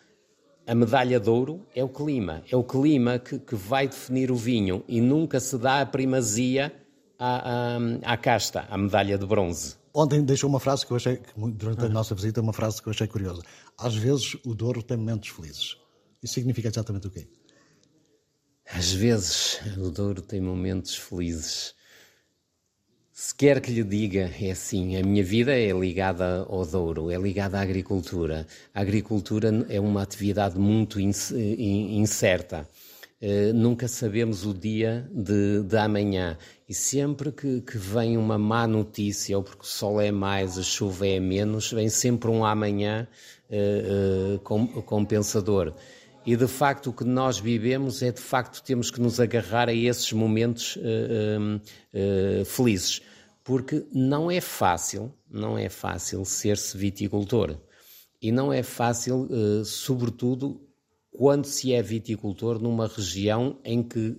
a 0.66 0.74
medalha 0.74 1.20
de 1.20 1.30
ouro 1.30 1.64
é 1.76 1.84
o 1.84 1.90
clima, 1.90 2.42
é 2.52 2.56
o 2.56 2.64
clima 2.64 3.20
que, 3.20 3.38
que 3.38 3.54
vai 3.54 3.88
definir 3.88 4.32
o 4.32 4.36
vinho 4.36 4.84
e 4.88 5.00
nunca 5.02 5.40
se 5.40 5.56
dá 5.56 5.82
a 5.82 5.86
primazia 5.86 6.74
à, 7.20 7.76
à, 7.76 8.14
à 8.14 8.18
casta, 8.18 8.66
à 8.72 8.76
medalha 8.76 9.20
de 9.20 9.26
bronze. 9.28 9.85
Ontem 9.98 10.22
deixou 10.26 10.50
uma 10.50 10.60
frase 10.60 10.86
que 10.86 10.92
eu 10.92 10.98
achei, 10.98 11.22
durante 11.38 11.86
a 11.86 11.88
nossa 11.88 12.14
visita, 12.14 12.42
uma 12.42 12.52
frase 12.52 12.82
que 12.82 12.90
eu 12.90 12.92
achei 12.92 13.08
curiosa. 13.08 13.42
Às 13.78 13.96
vezes 13.96 14.36
o 14.46 14.54
Douro 14.54 14.84
tem 14.84 14.98
momentos 14.98 15.30
felizes. 15.30 15.78
Isso 16.22 16.34
significa 16.34 16.68
exatamente 16.68 17.08
o 17.08 17.10
quê? 17.10 17.26
Às 18.70 18.92
vezes 18.92 19.62
o 19.78 19.90
Douro 19.90 20.22
tem 20.22 20.42
momentos 20.42 20.98
felizes. 20.98 21.74
Se 23.14 23.34
quer 23.34 23.62
que 23.62 23.72
lhe 23.72 23.86
diga, 23.86 24.30
é 24.38 24.52
assim, 24.52 24.98
a 24.98 25.02
minha 25.02 25.24
vida 25.24 25.58
é 25.58 25.72
ligada 25.72 26.46
ao 26.50 26.66
Douro, 26.66 27.10
é 27.10 27.16
ligada 27.16 27.58
à 27.58 27.62
agricultura. 27.62 28.46
A 28.74 28.82
agricultura 28.82 29.66
é 29.70 29.80
uma 29.80 30.02
atividade 30.02 30.60
muito 30.60 31.00
incerta. 31.00 32.68
Uh, 33.22 33.54
nunca 33.54 33.88
sabemos 33.88 34.46
o 34.46 34.54
dia 34.54 35.10
de, 35.10 35.64
de 35.64 35.78
amanhã. 35.78 36.38
E 36.68 36.74
sempre 36.74 37.32
que, 37.32 37.62
que, 37.62 37.78
vem 37.78 38.18
uma 38.18 38.38
má 38.38 38.68
notícia, 38.68 39.38
ou 39.38 39.44
porque 39.44 39.64
o 39.64 39.66
sol 39.66 40.02
é 40.02 40.12
mais, 40.12 40.58
a 40.58 40.64
chuva 40.64 41.08
é 41.08 41.18
menos, 41.18 41.72
vem 41.72 41.88
sempre 41.88 42.30
um 42.30 42.44
amanhã 42.44 43.08
uh, 43.50 44.36
uh, 44.36 44.84
compensador. 44.84 45.74
E 46.26 46.36
de 46.36 46.48
facto 46.48 46.90
o 46.90 46.94
que 46.94 47.06
nós 47.06 47.40
vivemos 47.40 48.02
é 48.02 48.12
de 48.12 48.20
facto 48.20 48.62
temos 48.62 48.92
que 48.92 49.00
nos 49.00 49.20
agarrar 49.20 49.70
a 49.70 49.74
esses 49.74 50.12
momentos 50.12 50.76
felizes, 52.48 53.04
porque 53.44 53.86
não 53.94 54.32
é 54.32 54.42
fácil, 54.42 55.14
não 55.30 55.56
é 55.56 55.70
fácil 55.70 56.26
ser-se 56.26 56.76
viticultor. 56.76 57.56
E 58.20 58.32
não 58.32 58.52
é 58.52 58.64
fácil, 58.64 59.30
sobretudo, 59.64 60.66
quando 61.18 61.46
se 61.46 61.74
é 61.74 61.82
viticultor 61.82 62.60
numa 62.60 62.88
região 62.88 63.58
em 63.64 63.82
que, 63.82 64.16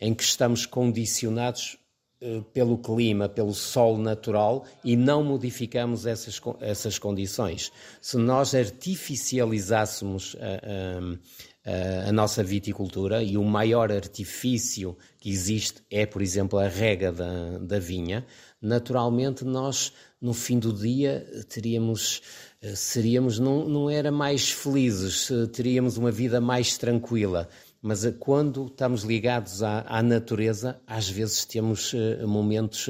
em 0.00 0.14
que 0.14 0.22
estamos 0.22 0.66
condicionados 0.66 1.78
eh, 2.20 2.42
pelo 2.52 2.76
clima, 2.78 3.28
pelo 3.28 3.54
sol 3.54 3.96
natural 3.96 4.64
e 4.82 4.96
não 4.96 5.22
modificamos 5.22 6.04
essas, 6.04 6.40
essas 6.58 6.98
condições. 6.98 7.70
Se 8.00 8.16
nós 8.16 8.56
artificializássemos 8.56 10.34
a, 10.40 12.04
a, 12.04 12.08
a, 12.08 12.12
nossa 12.12 12.42
viticultura, 12.42 13.22
e 13.22 13.36
o 13.36 13.44
maior 13.44 13.92
artifício 13.92 14.96
que 15.20 15.30
existe 15.30 15.80
é, 15.88 16.06
por 16.06 16.20
exemplo, 16.20 16.58
a 16.58 16.66
rega 16.66 17.12
da, 17.12 17.58
da 17.58 17.78
vinha, 17.78 18.26
naturalmente 18.60 19.44
nós, 19.44 19.92
no 20.20 20.34
fim 20.34 20.58
do 20.58 20.72
dia, 20.72 21.24
teríamos 21.48 22.20
eh, 22.20 22.47
seríamos, 22.74 23.38
não, 23.38 23.68
não 23.68 23.90
era 23.90 24.10
mais 24.10 24.50
felizes, 24.50 25.28
teríamos 25.52 25.96
uma 25.96 26.10
vida 26.10 26.40
mais 26.40 26.76
tranquila. 26.76 27.48
Mas 27.80 28.04
eh, 28.04 28.12
quando 28.12 28.66
estamos 28.66 29.02
ligados 29.02 29.62
à, 29.62 29.84
à 29.86 30.02
natureza, 30.02 30.80
às 30.86 31.08
vezes 31.08 31.44
temos 31.44 31.94
momentos 32.26 32.86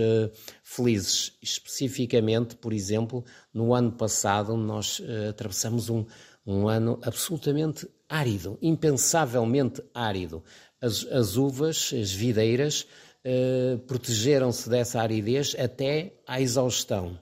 felizes. 0.62 1.36
Especificamente, 1.42 2.56
por 2.56 2.72
exemplo, 2.72 3.24
no 3.52 3.74
ano 3.74 3.92
passado, 3.92 4.56
nós 4.56 5.02
atravessamos 5.28 5.90
um, 5.90 6.06
um 6.46 6.66
ano 6.68 6.98
absolutamente 7.02 7.86
árido, 8.08 8.58
impensavelmente 8.62 9.82
árido. 9.92 10.42
As, 10.80 11.04
as 11.06 11.36
uvas, 11.36 11.92
as 11.92 12.10
videiras, 12.10 12.86
protegeram-se 13.86 14.70
dessa 14.70 15.02
aridez 15.02 15.54
até 15.58 16.14
à 16.26 16.40
exaustão. 16.40 17.18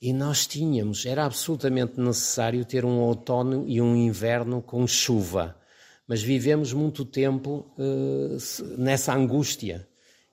E 0.00 0.12
nós 0.12 0.46
tínhamos, 0.46 1.06
era 1.06 1.24
absolutamente 1.24 1.98
necessário 1.98 2.64
ter 2.64 2.84
um 2.84 2.98
outono 2.98 3.64
e 3.66 3.80
um 3.80 3.96
inverno 3.96 4.60
com 4.60 4.86
chuva, 4.86 5.56
mas 6.06 6.22
vivemos 6.22 6.72
muito 6.72 7.04
tempo 7.04 7.74
uh, 7.78 8.36
nessa 8.78 9.14
angústia. 9.14 9.88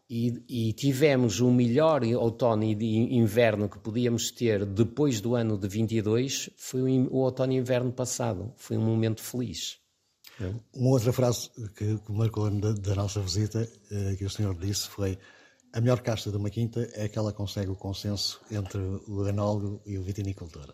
E, 0.09 0.43
e, 0.49 0.73
tivemos 0.73 1.39
o 1.39 1.49
melhor 1.49 2.03
outono 2.03 2.63
e 2.63 3.15
inverno 3.15 3.69
que 3.69 3.79
podíamos 3.79 4.29
ter 4.31 4.65
depois 4.65 5.21
do 5.21 5.33
ano 5.33 5.57
de 5.57 5.67
22 5.67 6.51
foi 6.57 6.81
o, 6.81 7.13
o 7.13 7.17
outono 7.19 7.53
e 7.53 7.55
inverno 7.55 7.91
passado. 7.91 8.53
Foi 8.57 8.77
um 8.77 8.85
momento 8.85 9.23
feliz. 9.23 9.77
Uma 10.73 10.89
outra 10.89 11.13
frase 11.13 11.49
que, 11.75 11.99
marcou 12.09 12.49
da, 12.49 12.73
da, 12.73 12.95
nossa 12.95 13.21
visita, 13.21 13.67
eh, 13.91 14.15
que 14.17 14.25
o 14.25 14.29
senhor 14.29 14.55
disse, 14.55 14.87
foi 14.89 15.17
a 15.73 15.81
melhor 15.81 16.01
casta 16.01 16.29
de 16.29 16.37
uma 16.37 16.51
quinta 16.51 16.87
é 16.93 17.05
aquela 17.05 17.31
que 17.31 17.37
consegue 17.37 17.71
o 17.71 17.75
consenso 17.75 18.39
entre 18.51 18.79
o 18.79 19.27
enólogo 19.27 19.81
e 19.85 19.97
o 19.97 20.03
vitinicultor. 20.03 20.71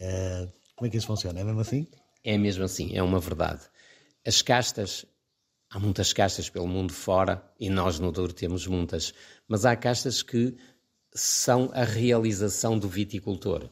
É, 0.00 0.48
como 0.74 0.88
é 0.88 0.90
que 0.90 0.96
isso 0.96 1.06
funciona? 1.06 1.38
É 1.38 1.44
mesmo 1.44 1.60
assim? 1.60 1.86
É 2.24 2.38
mesmo 2.38 2.64
assim, 2.64 2.96
é 2.96 3.02
uma 3.02 3.20
verdade. 3.20 3.60
As 4.26 4.40
castas, 4.40 5.04
há 5.68 5.78
muitas 5.78 6.14
castas 6.14 6.48
pelo 6.48 6.66
mundo 6.66 6.94
fora 6.94 7.44
e 7.60 7.68
nós 7.68 7.98
no 7.98 8.10
Douro 8.10 8.32
temos 8.32 8.66
muitas, 8.66 9.12
mas 9.46 9.66
há 9.66 9.76
castas 9.76 10.22
que 10.22 10.56
são 11.14 11.70
a 11.74 11.84
realização 11.84 12.78
do 12.78 12.88
viticultor. 12.88 13.68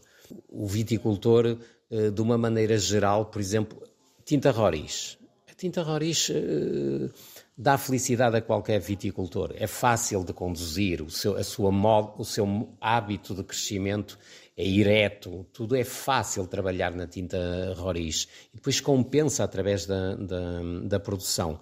O 0.47 0.67
viticultor, 0.67 1.59
eh, 1.91 2.11
de 2.11 2.21
uma 2.21 2.37
maneira 2.37 2.77
geral, 2.77 3.27
por 3.27 3.41
exemplo, 3.41 3.83
tinta 4.27 4.51
roriz. 4.51 5.17
Tinta 5.59 5.83
roriz 5.83 6.29
uh, 6.29 7.11
dá 7.57 7.77
felicidade 7.77 8.37
a 8.37 8.41
qualquer 8.41 8.79
viticultor. 8.79 9.53
É 9.57 9.67
fácil 9.67 10.23
de 10.23 10.33
conduzir, 10.33 11.03
o 11.03 11.11
seu, 11.11 11.37
a 11.37 11.43
sua 11.43 11.73
mod, 11.73 12.13
o 12.17 12.25
seu 12.25 12.77
hábito 12.81 13.35
de 13.35 13.43
crescimento 13.43 14.17
é 14.57 14.65
ereto, 14.65 15.45
tudo 15.53 15.75
é 15.75 15.83
fácil 15.83 16.47
trabalhar 16.47 16.95
na 16.95 17.09
tinta 17.09 17.75
roriz. 17.77 18.29
E 18.55 18.57
depois 18.57 18.81
compensa 18.81 19.43
através 19.43 19.85
da, 19.85 20.15
da, 20.15 20.63
da 20.85 21.01
produção. 21.01 21.59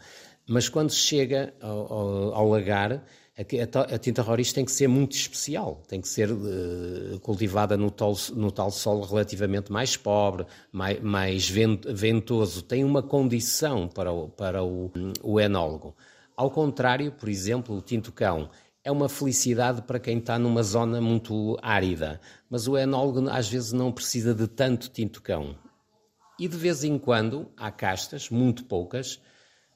Mas 0.47 0.69
quando 0.69 0.93
chega 0.93 1.55
ao, 1.59 1.93
ao, 1.93 2.35
ao 2.35 2.49
lagar, 2.51 3.03
a, 3.39 3.99
tinta 3.99 4.23
roriz 4.23 4.51
tem 4.51 4.65
que 4.65 4.73
ser 4.73 4.89
muito 4.89 5.15
especial, 5.15 5.83
tem 5.87 6.01
que 6.01 6.09
ser 6.09 6.33
uh, 6.33 7.21
cultivada 7.21 7.77
no, 7.77 7.91
tol, 7.91 8.17
no, 8.35 8.51
tal 8.51 8.71
solo 8.71 9.05
relativamente 9.05 9.71
mais 9.71 9.95
pobre, 9.95 10.47
mais, 10.73 11.03
mais 11.03 11.47
ventoso, 11.47 12.63
tem 12.63 12.83
uma 12.83 13.03
condição 13.03 13.89
para 13.89 14.11
o, 14.11 14.31
para 14.31 14.65
o, 14.65 14.91
o 15.23 15.39
enólogo. 15.39 15.95
Ao 16.35 16.51
contrário, 16.51 17.13
por 17.13 17.29
exemplo, 17.29 17.77
o 17.77 17.83
tinto 17.83 18.11
cão 18.11 18.49
é 18.83 18.91
uma 18.91 19.09
felicidade 19.09 19.83
para 19.83 20.01
quem 20.01 20.17
está 20.17 20.39
numa 20.39 20.63
zona 20.63 20.99
muito 20.99 21.59
árida, 21.61 22.19
mas 22.49 22.67
o 22.67 22.79
enólogo 22.79 23.29
às 23.29 23.49
vezes 23.49 23.71
não 23.73 23.93
precisa 23.93 24.35
de 24.35 24.47
tanto 24.47 24.89
tinto 24.89 25.21
cão. 25.21 25.59
E 26.41 26.49
de 26.49 26.57
vez 26.57 26.85
em 26.85 26.99
quando 26.99 27.51
há 27.55 27.71
castas, 27.71 28.31
muito 28.31 28.65
poucas, 28.65 29.21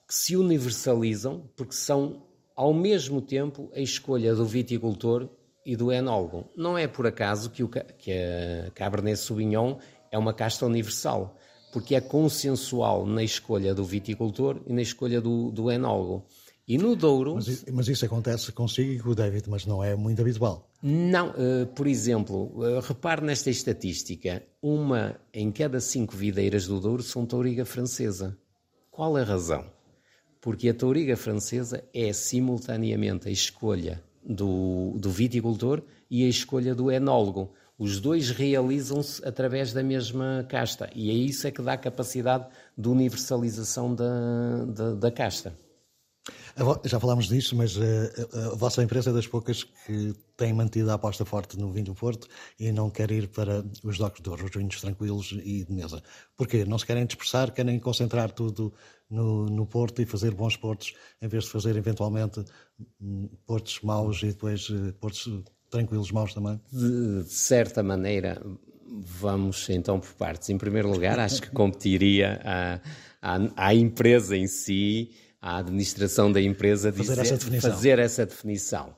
que 0.09 0.15
se 0.15 0.35
universalizam 0.35 1.51
porque 1.57 1.75
são 1.75 2.30
ao 2.61 2.75
mesmo 2.75 3.23
tempo 3.23 3.71
a 3.75 3.81
escolha 3.81 4.35
do 4.35 4.45
viticultor 4.45 5.31
e 5.65 5.75
do 5.75 5.91
enólogo. 5.91 6.45
Não 6.55 6.77
é 6.77 6.87
por 6.87 7.07
acaso 7.07 7.49
que, 7.49 7.63
o, 7.63 7.69
que 7.69 8.13
a 8.13 8.71
Cabernet 8.73 9.19
Sauvignon 9.19 9.77
é 10.13 10.19
uma 10.19 10.35
casta 10.35 10.67
universal, 10.67 11.39
porque 11.73 11.95
é 11.95 12.03
consensual 12.03 13.07
na 13.07 13.25
escolha 13.25 13.75
do 13.75 13.83
viticultor 13.83 14.61
e 14.67 14.75
na 14.75 14.83
escolha 14.83 15.23
do, 15.23 15.51
do 15.51 15.71
enólogo. 15.71 16.27
E 16.69 16.77
no 16.77 16.95
Douro. 16.95 17.37
Mas, 17.37 17.65
mas, 17.73 17.89
isso 17.89 18.05
acontece 18.05 18.53
consigo 18.53 18.93
e 18.93 18.99
com 19.01 19.09
o 19.09 19.15
David, 19.15 19.49
mas 19.49 19.65
não 19.65 19.83
é 19.83 19.97
muito 19.97 20.21
habitual. 20.21 20.71
Não, 20.83 21.31
uh, 21.31 21.67
por 21.75 21.87
exemplo, 21.87 22.53
uh, 22.57 22.81
repare 22.81 23.25
nesta 23.25 23.49
estatística: 23.49 24.43
uma 24.61 25.19
em 25.33 25.51
cada 25.51 25.81
cinco 25.81 26.15
videiras 26.15 26.67
do 26.67 26.79
Douro 26.79 27.03
são 27.03 27.25
touriga 27.25 27.65
francesa. 27.65 28.37
Qual 28.91 29.17
a 29.17 29.23
razão? 29.23 29.65
Porque 30.41 30.69
a 30.69 30.75
touriga 30.75 31.17
francesa 31.17 31.85
é 31.93 32.13
simultaneamente 32.13 33.29
a 33.29 33.31
escolha 33.31 34.03
do, 34.25 34.95
do 34.99 35.11
viticultor 35.11 35.83
e 36.11 36.25
a 36.25 36.29
escolha 36.29 36.75
do 36.75 36.91
enólogo. 36.91 37.53
Os 37.79 38.01
dois 38.01 38.31
realizam-se 38.31 39.27
através 39.27 39.73
da 39.73 39.83
mesma 39.83 40.45
casta 40.49 40.91
e 40.95 41.11
é 41.11 41.15
isso 41.15 41.47
é 41.47 41.51
que 41.51 41.63
dá 41.63 41.75
a 41.75 41.79
capacidade 41.79 42.47
de 42.77 42.89
universalização 42.89 43.95
da, 43.95 44.65
da, 44.67 44.95
da 44.95 45.11
casta. 45.11 45.55
Já 46.85 46.99
falámos 46.99 47.29
disso, 47.29 47.55
mas 47.57 47.77
eh, 47.77 48.27
a, 48.35 48.47
a, 48.47 48.55
vossa 48.55 48.83
empresa 48.83 49.11
é 49.11 49.13
das 49.13 49.27
poucas 49.27 49.65
que 49.65 50.15
tem 50.37 50.53
mantido 50.53 50.91
a 50.91 50.95
aposta 50.95 51.25
forte 51.25 51.59
no 51.59 51.73
vinho 51.73 51.87
do 51.87 51.95
Porto 51.95 52.29
e 52.59 52.73
não 52.73 52.91
quer 52.91 53.11
ir 53.11 53.29
para 53.29 53.65
os 53.85 53.99
docos 53.99 54.21
de 54.21 54.29
ouro, 54.29 54.45
os 54.45 54.51
vinhos 54.51 54.81
tranquilos 54.81 55.33
e 55.45 55.65
de 55.65 55.73
mesa. 55.73 56.03
Porquê? 56.37 56.65
Não 56.65 56.79
se 56.79 56.87
querem 56.87 57.07
dispersar, 57.07 57.53
querem 57.53 57.79
concentrar 57.79 58.31
tudo 58.33 58.73
no, 59.09 59.47
no 59.47 59.67
Porto 59.67 60.03
e 60.03 60.07
fazer 60.07 60.33
bons 60.33 60.57
portos, 60.57 60.95
em 61.21 61.29
vez 61.29 61.45
de 61.45 61.51
fazer 61.51 61.77
eventualmente 61.77 62.45
hum, 63.01 63.29
portos 63.47 63.81
maus 63.83 64.23
e 64.23 64.29
depois 64.29 64.69
eh, 64.71 64.93
portos 65.01 65.29
tranquilos 65.71 66.11
maus 66.11 66.35
também? 66.35 66.61
De, 66.73 67.23
de 67.23 67.33
certa 67.33 67.83
maneira, 67.83 68.43
vamos 68.91 69.69
então 69.71 70.01
por 70.01 70.13
partes. 70.15 70.51
Em 70.51 70.59
primeiro 70.59 70.91
lugar, 70.91 71.19
acho 71.19 71.41
que 71.41 71.51
competiria 71.51 72.41
à, 72.45 72.81
à, 73.23 73.69
à 73.69 73.75
empresa 73.75 74.37
em 74.37 74.47
si, 74.47 75.11
à 75.41 75.59
administração 75.59 76.31
da 76.31 76.41
empresa, 76.41 76.93
fazer, 76.93 77.03
dizer, 77.03 77.21
essa, 77.21 77.37
definição. 77.37 77.71
fazer 77.71 77.99
essa 77.99 78.27
definição. 78.27 78.97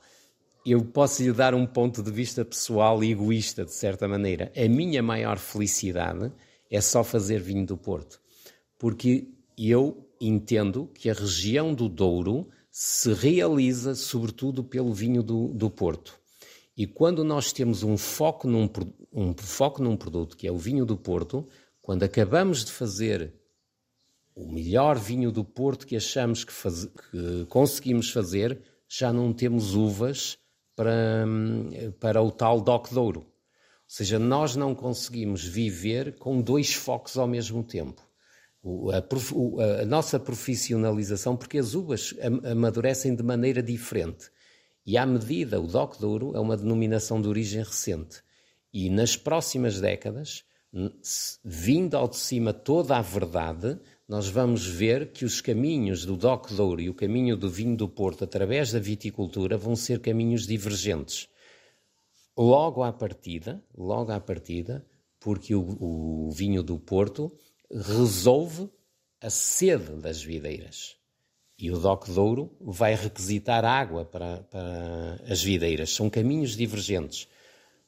Eu 0.65 0.85
posso 0.85 1.23
lhe 1.23 1.33
dar 1.33 1.55
um 1.55 1.67
ponto 1.67 2.03
de 2.03 2.11
vista 2.11 2.45
pessoal 2.45 3.03
e 3.03 3.11
egoísta, 3.11 3.65
de 3.65 3.73
certa 3.73 4.07
maneira. 4.07 4.53
A 4.57 4.69
minha 4.69 5.03
maior 5.03 5.39
felicidade 5.39 6.33
é 6.71 6.81
só 6.81 7.03
fazer 7.03 7.41
vinho 7.41 7.67
do 7.67 7.77
Porto. 7.77 8.21
Porque 8.79 9.29
eu 9.59 10.09
entendo 10.21 10.89
que 10.95 11.11
a 11.11 11.15
região 11.15 11.75
do 11.75 11.89
Douro 11.89 12.49
se 12.71 13.13
realiza 13.13 13.95
sobretudo 13.95 14.65
pelo 14.65 14.95
vinho 14.95 15.23
do, 15.23 15.49
do 15.49 15.69
Porto. 15.69 16.19
E 16.77 16.87
quando 16.87 17.23
nós 17.23 17.53
temos 17.53 17.83
um 17.83 17.99
foco, 17.99 18.49
num, 18.49 18.69
um 19.13 19.35
foco 19.35 19.83
num 19.83 19.97
produto, 19.97 20.37
que 20.37 20.47
é 20.47 20.53
o 20.53 20.57
vinho 20.57 20.87
do 20.87 20.97
Porto, 20.97 21.47
quando 21.83 22.03
acabamos 22.03 22.65
de 22.65 22.73
fazer 22.73 23.35
o 24.35 24.51
melhor 24.51 24.99
vinho 24.99 25.31
do 25.31 25.45
Porto 25.45 25.87
que 25.87 25.97
achamos 25.97 26.45
que, 26.45 26.53
faz, 26.53 26.85
que 26.85 27.47
conseguimos 27.49 28.11
fazer, 28.11 28.61
já 28.88 29.12
não 29.12 29.33
temos 29.33 29.75
uvas 29.75 30.38
para, 30.75 31.27
para 32.01 32.23
o 32.23 32.31
tal 32.31 32.61
DOC 32.61 32.92
Douro. 32.92 33.21
Ou 33.21 33.27
seja, 33.87 34.18
nós 34.18 34.57
não 34.57 34.75
conseguimos 34.75 35.45
viver 35.45 36.16
com 36.16 36.40
dois 36.40 36.73
focos 36.73 37.18
ao 37.18 37.27
mesmo 37.27 37.62
tempo 37.62 38.03
a, 38.92 39.83
a, 39.83 39.85
nossa 39.85 40.21
profissionalização, 40.21 41.37
porque 41.37 41.59
as 41.59 41.75
uvas 41.75 42.14
amadurecem 42.45 43.14
de 43.14 43.23
maneira 43.23 43.62
diferente. 43.62 44.31
E 44.87 44.97
à 44.97 45.05
medida, 45.05 45.61
o 45.61 45.66
DOC 45.66 45.99
Douro 45.99 46.37
é 46.37 46.40
uma 46.40 46.57
denominação 46.57 47.21
de 47.21 47.29
origem 47.29 47.62
recente. 47.62 48.23
E 48.73 48.88
nas 48.88 49.16
próximas 49.16 49.81
décadas, 49.81 50.45
vindo 51.45 51.97
ao 51.97 52.09
de 52.09 52.16
cima 52.16 52.53
toda 52.53 52.97
a 52.97 53.03
verdade, 53.03 53.79
nós 54.12 54.29
vamos 54.29 54.66
ver 54.66 55.11
que 55.11 55.25
os 55.25 55.40
caminhos 55.40 56.05
do 56.05 56.18
DOC 56.18 56.53
Douro 56.53 56.83
e 56.83 56.90
o 56.90 56.92
caminho 56.92 57.35
do 57.35 57.48
vinho 57.48 57.75
do 57.75 57.88
Porto, 57.88 58.25
através 58.25 58.70
da 58.70 58.79
viticultura, 58.79 59.57
vão 59.57 59.75
ser 59.75 60.01
caminhos 60.01 60.46
divergentes. 60.46 61.29
Logo 62.37 62.83
à 62.83 62.92
partida, 62.92 63.64
logo 63.75 64.12
à 64.12 64.20
partida, 64.20 64.87
porque 65.18 65.55
o, 65.55 65.62
o 65.81 66.31
vinho 66.31 66.62
do 66.62 66.79
Porto 66.79 67.33
resolve 67.70 68.68
a 69.18 69.31
sede 69.31 69.96
das 69.96 70.22
videiras. 70.22 70.94
E 71.59 71.70
o 71.70 71.79
DOC 71.79 72.11
Douro 72.11 72.55
vai 72.61 72.94
requisitar 72.94 73.64
água 73.64 74.05
para, 74.05 74.42
para 74.42 75.22
as 75.27 75.42
videiras. 75.42 75.88
São 75.88 76.11
caminhos 76.11 76.55
divergentes. 76.55 77.27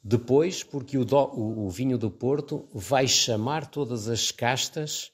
Depois, 0.02 0.62
porque 0.62 0.96
o, 0.96 1.04
do, 1.04 1.18
o, 1.18 1.66
o, 1.66 1.68
vinho 1.68 1.98
do 1.98 2.10
Porto 2.10 2.66
vai 2.72 3.06
chamar 3.06 3.66
todas 3.66 4.08
as 4.08 4.30
castas 4.30 5.12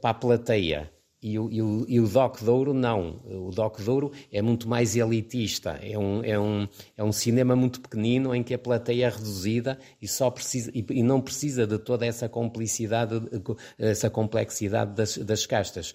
para 0.00 0.10
a 0.10 0.14
plateia 0.14 0.90
e 1.22 1.38
o, 1.38 1.48
e, 1.52 1.62
o, 1.62 1.86
e 1.88 2.00
o 2.00 2.08
Doc 2.08 2.42
Douro 2.42 2.74
não. 2.74 3.20
O 3.24 3.50
Doc 3.50 3.80
Douro 3.80 4.10
é 4.32 4.42
muito 4.42 4.68
mais 4.68 4.96
elitista. 4.96 5.78
É 5.80 5.96
um, 5.96 6.24
é, 6.24 6.38
um, 6.38 6.66
é 6.96 7.04
um 7.04 7.12
cinema 7.12 7.54
muito 7.54 7.80
pequenino 7.80 8.34
em 8.34 8.42
que 8.42 8.52
a 8.52 8.58
plateia 8.58 9.06
é 9.06 9.08
reduzida 9.08 9.78
e, 10.00 10.08
só 10.08 10.28
precisa, 10.30 10.72
e, 10.74 10.84
e 10.90 11.02
não 11.02 11.20
precisa 11.20 11.64
de 11.64 11.78
toda 11.78 12.04
essa 12.04 12.28
complicidade, 12.28 13.22
essa 13.78 14.10
complexidade 14.10 14.94
das, 14.96 15.16
das 15.18 15.46
castas. 15.46 15.94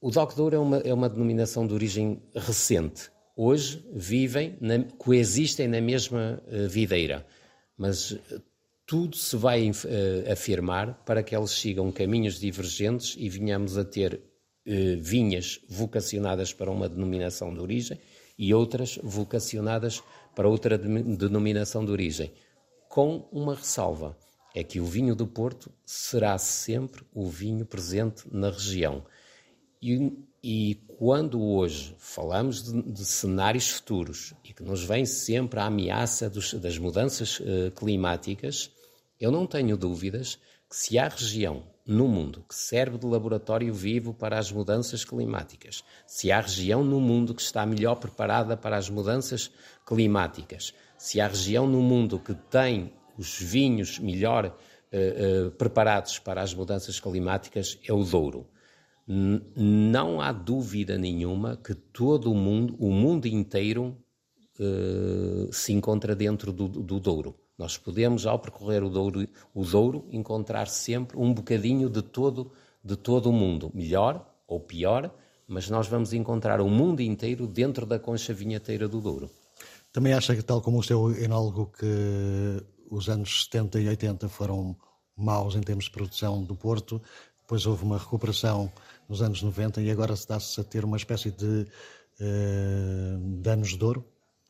O 0.00 0.10
Doc 0.10 0.34
Douro 0.34 0.56
é 0.56 0.58
uma, 0.58 0.76
é 0.78 0.92
uma 0.92 1.08
denominação 1.08 1.64
de 1.64 1.72
origem 1.72 2.20
recente. 2.34 3.08
Hoje 3.36 3.86
vivem, 3.94 4.56
na, 4.60 4.82
coexistem 4.98 5.68
na 5.68 5.80
mesma 5.80 6.42
uh, 6.48 6.68
videira. 6.68 7.24
Mas 7.78 8.10
uh, 8.10 8.42
tudo 8.86 9.16
se 9.16 9.36
vai 9.36 9.68
uh, 9.68 10.32
afirmar 10.32 11.02
para 11.04 11.22
que 11.22 11.34
eles 11.36 11.50
sigam 11.50 11.90
caminhos 11.90 12.38
divergentes 12.38 13.16
e 13.18 13.28
venhamos 13.28 13.76
a 13.76 13.84
ter 13.84 14.22
eh, 14.68 14.96
vinhas 14.96 15.60
vocacionadas 15.68 16.52
para 16.52 16.72
uma 16.72 16.88
denominação 16.88 17.54
de 17.54 17.60
origem 17.60 18.00
e 18.36 18.52
outras 18.52 18.98
vocacionadas 19.00 20.02
para 20.34 20.48
outra 20.48 20.76
denominação 20.76 21.84
de 21.84 21.92
origem, 21.92 22.32
com 22.88 23.28
uma 23.30 23.54
ressalva: 23.54 24.18
é 24.52 24.64
que 24.64 24.80
o 24.80 24.84
vinho 24.84 25.14
do 25.14 25.24
Porto 25.24 25.70
será 25.84 26.36
sempre 26.36 27.04
o 27.14 27.28
vinho 27.28 27.64
presente 27.64 28.24
na 28.28 28.50
região. 28.50 29.04
E, 29.80 30.18
e 30.42 30.74
quando 30.98 31.40
hoje 31.40 31.94
falamos 31.98 32.64
de, 32.64 32.82
de, 32.90 33.04
cenários 33.04 33.70
futuros 33.70 34.34
e 34.42 34.52
que 34.52 34.64
nos 34.64 34.82
vem 34.82 35.06
sempre 35.06 35.60
a 35.60 35.66
ameaça 35.66 36.28
dos, 36.28 36.54
das 36.54 36.76
mudanças 36.76 37.38
uh, 37.38 37.70
climáticas, 37.76 38.72
eu 39.20 39.30
não 39.30 39.46
tenho 39.46 39.76
dúvidas 39.76 40.38
que 40.68 40.76
se 40.76 40.98
há 40.98 41.08
região 41.08 41.64
no 41.86 42.08
mundo 42.08 42.44
que 42.48 42.54
serve 42.54 42.98
de 42.98 43.06
laboratório 43.06 43.72
vivo 43.72 44.12
para 44.12 44.38
as 44.38 44.50
mudanças 44.50 45.04
climáticas, 45.04 45.84
se 46.06 46.32
há 46.32 46.40
região 46.40 46.82
no 46.82 47.00
mundo 47.00 47.34
que 47.34 47.42
está 47.42 47.64
melhor 47.64 47.94
preparada 47.94 48.56
para 48.56 48.76
as 48.76 48.90
mudanças 48.90 49.50
climáticas, 49.86 50.74
se 50.98 51.20
há 51.20 51.28
região 51.28 51.66
no 51.66 51.80
mundo 51.80 52.18
que 52.18 52.34
tem 52.34 52.92
os 53.16 53.38
vinhos 53.40 53.98
melhor 54.00 54.46
uh, 54.46 55.46
uh, 55.46 55.50
preparados 55.52 56.18
para 56.18 56.42
as 56.42 56.52
mudanças 56.52 56.98
climáticas, 56.98 57.78
é 57.86 57.92
o 57.92 58.02
Douro. 58.02 58.48
N 59.08 59.40
não 59.56 60.20
há 60.20 60.32
dúvida 60.32 60.98
nenhuma 60.98 61.56
que 61.56 61.74
todo 61.74 62.32
o 62.32 62.34
mundo, 62.34 62.74
o 62.80 62.90
mundo 62.90 63.26
inteiro, 63.26 63.96
uh, 64.58 65.52
se 65.52 65.72
encontra 65.72 66.16
dentro 66.16 66.52
do, 66.52 66.68
do 66.68 66.98
Douro. 66.98 67.36
Nós 67.58 67.78
podemos, 67.78 68.26
ao 68.26 68.38
percorrer 68.38 68.82
o 68.82 68.90
Douro, 68.90 69.26
o 69.54 69.64
Douro, 69.64 70.06
encontrar 70.10 70.66
sempre 70.68 71.16
um 71.16 71.32
bocadinho 71.32 71.88
de 71.88 72.02
todo, 72.02 72.52
de 72.84 72.96
todo 72.96 73.30
o 73.30 73.32
mundo, 73.32 73.70
melhor 73.74 74.26
ou 74.46 74.60
pior, 74.60 75.10
mas 75.48 75.70
nós 75.70 75.86
vamos 75.86 76.12
encontrar 76.12 76.60
o 76.60 76.68
mundo 76.68 77.00
inteiro 77.00 77.46
dentro 77.46 77.86
da 77.86 77.98
concha 77.98 78.34
vinheteira 78.34 78.86
do 78.86 79.00
Douro. 79.00 79.30
Também 79.92 80.12
acha 80.12 80.36
que, 80.36 80.42
tal 80.42 80.60
como 80.60 80.78
o 80.78 80.82
seu 80.82 81.16
enólogo, 81.16 81.72
que 81.78 82.62
os 82.90 83.08
anos 83.08 83.44
70 83.44 83.80
e 83.80 83.88
80 83.88 84.28
foram 84.28 84.76
maus 85.16 85.54
em 85.56 85.60
termos 85.60 85.84
de 85.84 85.90
produção 85.90 86.42
do 86.44 86.54
Porto, 86.54 87.00
depois 87.40 87.64
houve 87.64 87.84
uma 87.84 87.96
recuperação 87.96 88.70
nos 89.08 89.22
anos 89.22 89.40
90 89.40 89.80
e 89.80 89.90
agora 89.90 90.14
se 90.14 90.28
dá-se 90.28 90.60
a 90.60 90.64
ter 90.64 90.84
uma 90.84 90.96
espécie 90.96 91.30
de 91.30 91.66
uh, 92.20 93.18
danos 93.40 93.78
de 93.78 93.84
ouro? 93.84 94.04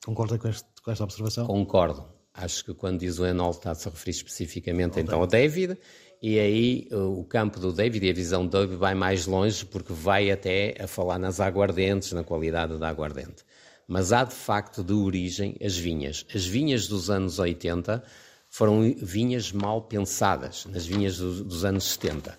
Concorda 0.05 0.39
com, 0.39 0.49
este, 0.49 0.67
com 0.83 0.91
esta 0.91 1.05
observação? 1.05 1.47
Concordo. 1.47 2.16
Acho 2.37 2.65
que 2.65 2.75
quando 2.75 3.01
diz 3.01 3.19
o 3.19 3.25
Enol 3.25 3.51
está-se 3.51 3.89
a 3.89 3.91
referir 3.91 4.11
especificamente 4.11 5.01
então 5.01 5.21
ao 5.21 5.27
David, 5.27 5.79
e 6.21 6.39
aí 6.39 6.89
o 6.93 7.25
campo 7.25 7.59
do 7.59 7.73
David 7.73 8.07
e 8.07 8.11
a 8.11 8.13
visão 8.13 8.47
do 8.47 8.51
David 8.51 8.77
vai 8.77 8.95
mais 8.95 9.27
longe 9.27 9.65
porque 9.65 9.93
vai 9.93 10.31
até 10.31 10.75
a 10.79 10.87
falar 10.87 11.19
nas 11.19 11.41
aguardentes, 11.41 12.13
na 12.13 12.23
qualidade 12.23 12.79
da 12.79 12.89
aguardente. 12.89 13.45
Mas 13.89 14.13
há 14.13 14.25
de 14.25 14.35
facto 14.35 14.83
de 14.83 14.93
origem 14.93 15.57
as 15.65 15.77
vinhas. 15.77 16.27
As 16.35 16.45
vinhas 16.45 16.89
dos 16.89 17.09
anos 17.09 17.39
80 17.39 18.03
foram 18.51 18.95
vinhas 18.97 19.53
mal 19.53 19.83
pensadas, 19.83 20.67
nas 20.67 20.85
vinhas 20.87 21.19
do, 21.19 21.45
dos 21.45 21.65
anos 21.65 21.85
70. 21.85 22.39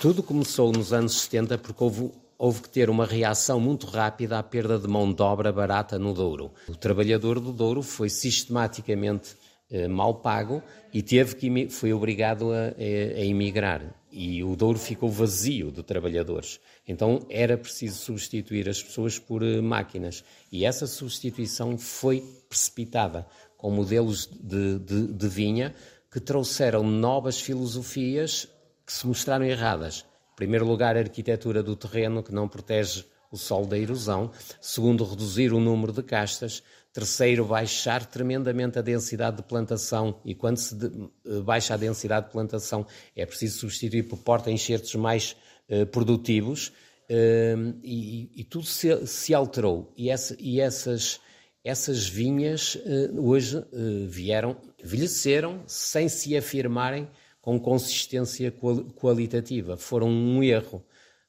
Tudo 0.00 0.22
começou 0.22 0.72
nos 0.72 0.92
anos 0.92 1.20
70 1.22 1.58
porque 1.58 1.84
houve 1.84 2.10
houve 2.42 2.62
que 2.62 2.68
ter 2.68 2.90
uma 2.90 3.06
reação 3.06 3.60
muito 3.60 3.86
rápida 3.86 4.36
à 4.36 4.42
perda 4.42 4.76
de 4.76 4.88
mão 4.88 5.12
de 5.12 5.22
obra 5.22 5.52
barata 5.52 5.96
no 5.96 6.12
Douro. 6.12 6.50
O 6.68 6.74
trabalhador 6.74 7.38
do 7.38 7.52
Douro 7.52 7.82
foi 7.82 8.08
sistematicamente 8.08 9.36
eh, 9.70 9.86
mal 9.86 10.16
pago 10.16 10.60
e 10.92 11.04
teve 11.04 11.36
que 11.36 11.68
foi 11.68 11.92
obrigado 11.92 12.52
a, 12.52 12.74
a, 12.76 13.24
emigrar. 13.24 13.94
E 14.10 14.42
o 14.42 14.56
Douro 14.56 14.76
ficou 14.76 15.08
vazio 15.08 15.70
de 15.70 15.84
trabalhadores. 15.84 16.58
Então 16.84 17.24
era 17.30 17.56
preciso 17.56 18.00
substituir 18.00 18.68
as 18.68 18.82
pessoas 18.82 19.20
por 19.20 19.44
eh, 19.44 19.60
máquinas. 19.60 20.24
E 20.50 20.64
essa 20.64 20.88
substituição 20.88 21.78
foi 21.78 22.24
precipitada, 22.48 23.24
com 23.56 23.70
modelos 23.70 24.26
de, 24.26 24.80
de, 24.80 25.12
de 25.12 25.28
vinha 25.28 25.72
que 26.10 26.18
trouxeram 26.18 26.82
novas 26.82 27.40
filosofias 27.40 28.48
que 28.84 28.92
se 28.92 29.06
mostraram 29.06 29.44
erradas 29.44 30.04
primeiro 30.36 30.66
lugar, 30.66 30.96
a 30.96 31.00
arquitetura 31.00 31.62
do 31.62 31.76
terreno, 31.76 32.22
que 32.22 32.32
não 32.32 32.48
protege 32.48 33.04
o 33.32 33.36
sol 33.38 33.66
da 33.66 33.78
erosão. 33.78 34.30
Segundo, 34.60 35.04
reduzir 35.04 35.52
o 35.52 35.58
número 35.58 35.92
de 35.92 36.02
castas. 36.02 36.62
Terceiro, 36.92 37.46
baixar 37.46 38.04
tremendamente 38.04 38.78
a 38.78 38.82
densidade 38.82 39.38
de 39.38 39.42
plantação. 39.42 40.20
E 40.24 40.34
quando 40.34 40.58
se 40.58 40.76
eh, 40.76 41.40
baixa 41.40 41.72
a 41.72 41.78
densidade 41.78 42.26
de 42.26 42.32
plantação, 42.32 42.86
é 43.16 43.24
preciso 43.24 43.60
substituir 43.60 44.02
por 44.02 44.18
porta-enxertos 44.18 44.94
mais 44.96 45.34
uh, 45.70 45.86
produtivos. 45.86 46.68
Uh, 47.08 47.74
e, 47.82 48.30
e, 48.36 48.44
tudo 48.44 48.66
se, 48.66 49.06
se 49.06 49.32
alterou. 49.32 49.90
E, 49.96 50.10
essa, 50.10 50.36
e 50.38 50.60
essas, 50.60 51.18
essas 51.64 52.06
vinhas 52.06 52.74
uh, 52.74 53.26
hoje 53.26 53.64
vieram, 54.06 54.58
envelheceram 54.82 55.62
sem 55.66 56.10
se 56.10 56.36
afirmarem 56.36 57.08
com 57.42 57.58
consistência 57.58 58.54
qualitativa. 58.96 59.76
Foram 59.76 60.08
um 60.08 60.42
erro. 60.42 60.82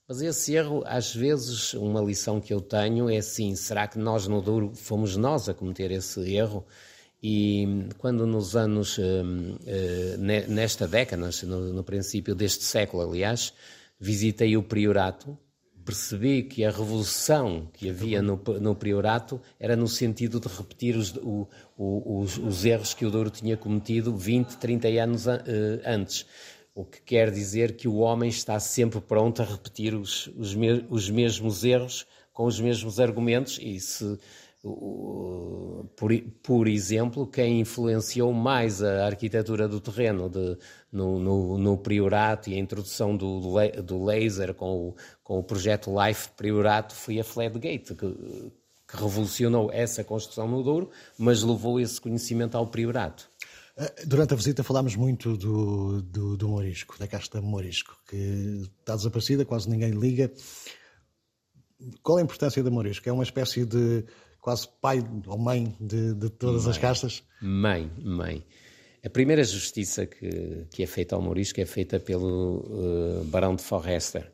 Mas 0.07 0.21
esse 0.21 0.53
erro, 0.53 0.83
às 0.85 1.13
vezes, 1.13 1.73
uma 1.73 1.99
lição 1.99 2.39
que 2.39 2.53
eu 2.53 2.61
tenho 2.61 3.09
é 3.09 3.17
assim: 3.17 3.55
será 3.55 3.87
que 3.87 3.97
nós 3.97 4.27
no 4.27 4.41
Douro 4.41 4.73
fomos 4.75 5.17
nós 5.17 5.49
a 5.49 5.53
cometer 5.53 5.91
esse 5.91 6.33
erro? 6.33 6.65
E 7.21 7.87
quando 7.97 8.27
nos 8.27 8.55
anos, 8.55 8.97
hum, 8.99 9.57
eh, 9.65 10.17
nesta 10.47 10.87
década, 10.87 11.29
no 11.45 11.83
princípio 11.83 12.35
deste 12.35 12.65
século, 12.65 13.01
aliás, 13.01 13.53
visitei 13.97 14.57
o 14.57 14.63
Priorato, 14.63 15.37
percebi 15.83 16.43
que 16.43 16.63
a 16.63 16.71
revolução 16.71 17.69
que 17.73 17.89
havia 17.89 18.21
no, 18.21 18.41
no 18.59 18.75
Priorato 18.75 19.41
era 19.59 19.75
no 19.75 19.87
sentido 19.87 20.39
de 20.39 20.47
repetir 20.47 20.95
os, 20.95 21.15
o, 21.17 21.47
os, 21.77 22.37
os, 22.37 22.65
erros 22.65 22.93
que 22.93 23.05
o 23.05 23.11
Douro 23.11 23.29
tinha 23.29 23.57
cometido 23.57 24.15
20, 24.15 24.57
30 24.57 24.87
anos 24.87 25.25
uh, 25.25 25.39
antes. 25.85 26.25
O 26.75 26.83
que 26.83 27.01
quer 27.01 27.29
dizer 27.29 27.75
que 27.75 27.87
o 27.87 27.97
homem 27.97 28.29
está 28.29 28.59
sempre 28.59 28.99
pronto 28.99 29.41
a 29.41 29.45
repetir 29.45 29.93
os, 29.93 30.27
os, 30.35 30.55
me, 30.55 30.85
os 30.89 31.09
mesmos 31.09 31.63
erros 31.63 32.07
com 32.31 32.45
os 32.45 32.59
mesmos 32.59 32.99
argumentos 32.99 33.59
e 33.61 33.79
se 33.79 34.17
por, 34.63 36.17
por, 36.41 36.67
exemplo, 36.69 37.27
quem 37.27 37.59
influenciou 37.59 38.31
mais 38.31 38.81
a 38.81 39.05
arquitetura 39.05 39.67
do 39.67 39.81
terreno 39.81 40.29
de, 40.29 40.57
no, 40.89 41.19
no, 41.19 41.57
no, 41.57 41.77
Priorato 41.77 42.49
e 42.49 42.55
a 42.55 42.57
introdução 42.57 43.15
do, 43.15 43.41
do 43.81 44.05
laser 44.05 44.53
com 44.53 44.89
o, 44.89 44.95
com 45.21 45.37
o 45.37 45.43
projeto 45.43 45.91
Life 46.01 46.29
Priorato 46.37 46.95
foi 46.95 47.19
a 47.19 47.25
Flatgate, 47.25 47.93
que, 47.93 48.51
que 48.87 48.97
revolucionou 48.97 49.69
essa 49.69 50.01
construção 50.01 50.47
no 50.47 50.63
Douro, 50.63 50.89
mas 51.17 51.43
levou 51.43 51.77
esse 51.77 51.99
conhecimento 51.99 52.55
ao 52.55 52.65
Priorato. 52.67 53.29
Eh, 53.75 54.05
durante 54.05 54.33
a 54.33 54.37
visita 54.37 54.63
falámos 54.63 54.95
muito 54.95 55.35
do, 55.35 56.01
do, 56.03 56.37
do 56.37 56.47
Morisco, 56.47 56.97
da 56.97 57.07
casta 57.07 57.41
Morisco, 57.41 57.97
que 58.07 58.61
está 58.79 58.95
desaparecida, 58.95 59.43
quase 59.43 59.69
ninguém 59.69 59.91
liga. 59.91 60.31
Qual 62.01 62.17
a 62.17 62.21
importância 62.21 62.63
da 62.63 62.71
Morisco? 62.71 63.09
É 63.09 63.11
uma 63.11 63.23
espécie 63.23 63.65
de 63.65 64.05
quase 64.43 64.67
pai 64.81 65.01
ou 65.25 65.37
mãe 65.37 65.73
de, 65.79 66.13
de 66.13 66.29
todas 66.29 66.63
mãe, 66.63 66.71
as 66.71 66.77
castas? 66.77 67.23
Mãe, 67.41 67.89
mãe. 68.03 68.45
A 69.03 69.09
primeira 69.09 69.41
justiça 69.41 70.05
que, 70.05 70.67
que 70.69 70.83
é 70.83 70.85
feita 70.85 71.15
ao 71.15 71.21
Morisco 71.21 71.61
é 71.61 71.65
feita 71.65 71.97
pelo 71.97 72.57
uh, 72.57 73.23
Barão 73.23 73.55
de 73.55 73.63
Forrester. 73.63 74.29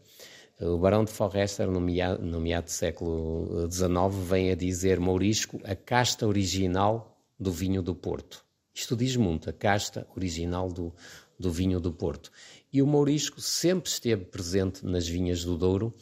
O 0.60 0.78
Barão 0.80 1.06
de 1.06 1.12
Forrester, 1.12 1.70
no 1.70 1.80
meado, 1.80 2.24
no 2.24 2.42
meado 2.42 2.66
do 2.66 2.72
século 2.72 3.70
XIX, 3.72 4.28
vem 4.28 4.52
a 4.52 4.56
dizer 4.56 5.00
Mourisco, 5.00 5.62
a 5.64 5.76
casta 5.76 6.28
original 6.28 7.16
do 7.40 7.52
vinho 7.52 7.82
do 7.82 7.94
Porto. 7.94 8.44
Isto 8.74 8.96
diz 8.96 9.16
muito, 9.16 9.50
a 9.50 9.54
casta 9.54 10.08
original 10.16 10.70
do, 10.70 10.94
do 11.40 11.52
vinho 11.52 11.80
do 11.80 11.94
Porto. 11.94 12.32
E 12.74 12.82
o 12.82 12.88
Mourisco 12.88 13.40
sempre 13.40 13.90
esteve 13.90 14.26
presente 14.26 14.86
nas 14.86 15.08
vinhas 15.08 15.46
do 15.46 15.56
Douro, 15.56 15.94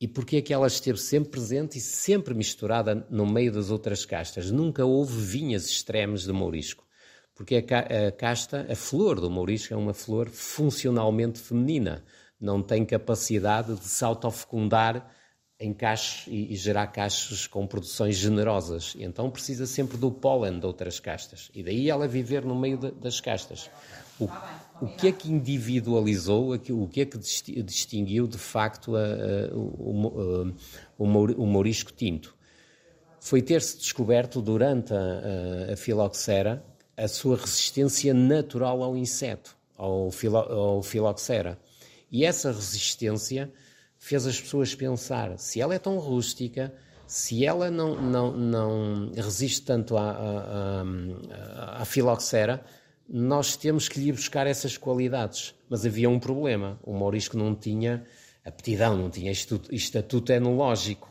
e 0.00 0.06
porque 0.06 0.36
é 0.36 0.42
que 0.42 0.52
ela 0.52 0.66
esteve 0.66 0.98
sempre 0.98 1.30
presente 1.30 1.78
e 1.78 1.80
sempre 1.80 2.34
misturada 2.34 3.06
no 3.10 3.26
meio 3.26 3.52
das 3.52 3.70
outras 3.70 4.04
castas? 4.04 4.50
Nunca 4.50 4.84
houve 4.84 5.20
vinhas 5.20 5.66
extremas 5.66 6.22
de 6.22 6.32
Mourisco. 6.32 6.86
Porque 7.34 7.56
a 7.56 8.12
casta, 8.12 8.66
a 8.68 8.74
flor 8.74 9.20
do 9.20 9.30
Mourisco 9.30 9.72
é 9.72 9.76
uma 9.76 9.94
flor 9.94 10.28
funcionalmente 10.28 11.38
feminina. 11.38 12.04
Não 12.40 12.62
tem 12.62 12.84
capacidade 12.84 13.74
de 13.74 13.84
se 13.84 14.04
autofecundar 14.04 15.08
em 15.60 15.72
cachos 15.72 16.26
e, 16.28 16.54
gerar 16.54 16.86
cachos 16.88 17.46
com 17.46 17.66
produções 17.66 18.16
generosas. 18.16 18.94
Então 18.98 19.30
precisa 19.30 19.66
sempre 19.66 19.96
do 19.96 20.10
pólen 20.10 20.58
de 20.58 20.66
outras 20.66 21.00
castas. 21.00 21.50
E 21.54 21.62
daí 21.62 21.90
ela 21.90 22.06
viver 22.06 22.44
no 22.44 22.54
meio 22.54 22.76
das 22.76 23.20
castas. 23.20 23.68
O, 24.20 24.28
o 24.80 24.88
que 24.88 25.08
é 25.08 25.12
que 25.12 25.30
individualizou, 25.30 26.54
o 26.54 26.88
que 26.88 27.00
é 27.00 27.04
que 27.04 27.18
distinguiu 27.62 28.26
de 28.26 28.38
facto 28.38 28.96
a, 28.96 29.00
a, 29.00 29.54
o, 29.54 30.52
o, 30.98 31.04
o 31.04 31.46
Mourisco 31.46 31.92
Tinto? 31.92 32.34
Foi 33.20 33.42
ter-se 33.42 33.76
descoberto 33.78 34.40
durante 34.40 34.92
a, 34.92 35.72
a, 35.72 35.76
filoxera 35.76 36.64
a 36.96 37.08
sua 37.08 37.36
resistência 37.36 38.14
natural 38.14 38.82
ao 38.82 38.96
inseto, 38.96 39.56
ao, 39.76 40.10
filo, 40.10 40.38
ao 40.38 40.82
filoxera. 40.82 41.58
E 42.10 42.24
essa 42.24 42.50
resistência 42.50 43.52
fez 43.98 44.26
as 44.26 44.40
pessoas 44.40 44.74
pensar: 44.74 45.38
se 45.38 45.60
ela 45.60 45.74
é 45.74 45.78
tão 45.78 45.98
rústica, 45.98 46.72
se 47.06 47.44
ela 47.44 47.70
não, 47.70 48.00
não, 48.00 48.36
não 48.36 49.12
resiste 49.14 49.62
tanto 49.62 49.96
à, 49.96 50.84
à 51.78 51.84
filoxera, 51.84 52.64
nós 53.08 53.56
temos 53.56 53.88
que 53.88 53.98
lhe 53.98 54.12
buscar 54.12 54.46
essas 54.46 54.76
qualidades. 54.76 55.54
Mas 55.68 55.86
havia 55.86 56.10
um 56.10 56.18
problema: 56.18 56.78
o 56.82 56.92
Maurisco 56.92 57.36
não 57.36 57.54
tinha 57.54 58.04
aptidão, 58.44 58.96
não 58.96 59.10
tinha 59.10 59.32
estatuto, 59.32 59.74
estatuto 59.74 60.32
enológico. 60.32 61.08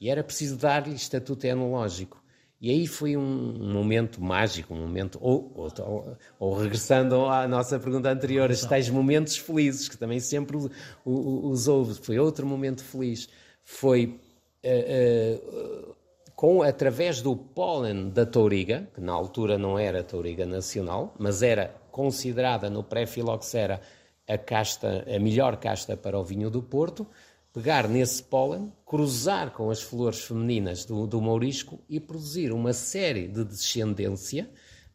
E 0.00 0.10
era 0.10 0.22
preciso 0.22 0.56
dar-lhe 0.56 0.94
estatuto 0.94 1.46
enológico. 1.46 2.22
E 2.60 2.70
aí 2.70 2.86
foi 2.88 3.16
um 3.16 3.72
momento 3.72 4.20
mágico, 4.20 4.74
um 4.74 4.80
momento. 4.80 5.18
Ou, 5.22 5.52
ou, 5.54 6.16
ou 6.38 6.54
regressando 6.54 7.26
à 7.26 7.46
nossa 7.46 7.78
pergunta 7.78 8.10
anterior, 8.10 8.50
estes 8.50 8.68
tais 8.68 8.88
momentos 8.90 9.36
felizes, 9.36 9.88
que 9.88 9.96
também 9.96 10.18
sempre 10.20 10.56
os, 10.56 10.68
os 11.04 11.68
houve. 11.68 11.94
Foi 11.94 12.18
outro 12.18 12.46
momento 12.46 12.82
feliz. 12.82 13.28
Foi 13.62 14.20
uh, 14.64 15.88
uh, 15.88 15.96
com, 16.38 16.62
através 16.62 17.20
do 17.20 17.34
pólen 17.34 18.10
da 18.10 18.24
touriga, 18.24 18.88
que 18.94 19.00
na 19.00 19.12
altura 19.12 19.58
não 19.58 19.76
era 19.76 20.04
touriga 20.04 20.46
nacional, 20.46 21.12
mas 21.18 21.42
era 21.42 21.74
considerada 21.90 22.70
no 22.70 22.84
pré-filoxera 22.84 23.80
a, 24.24 24.38
casta, 24.38 25.04
a 25.12 25.18
melhor 25.18 25.56
casta 25.56 25.96
para 25.96 26.16
o 26.16 26.22
vinho 26.22 26.48
do 26.48 26.62
Porto 26.62 27.04
pegar 27.52 27.88
nesse 27.88 28.22
pólen, 28.22 28.72
cruzar 28.86 29.50
com 29.50 29.68
as 29.68 29.82
flores 29.82 30.22
femininas 30.22 30.84
do, 30.84 31.08
do 31.08 31.20
mourisco 31.20 31.80
e 31.88 31.98
produzir 31.98 32.52
uma 32.52 32.72
série 32.72 33.26
de 33.26 33.42
descendência 33.44 34.48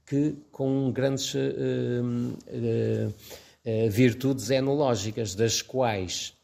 que 0.06 0.38
com 0.50 0.94
grandes 0.94 1.34
uh, 1.34 1.40
uh, 1.40 3.10
uh, 3.10 3.90
virtudes 3.90 4.50
enológicas, 4.50 5.36
das 5.36 5.62
quais 5.62 6.38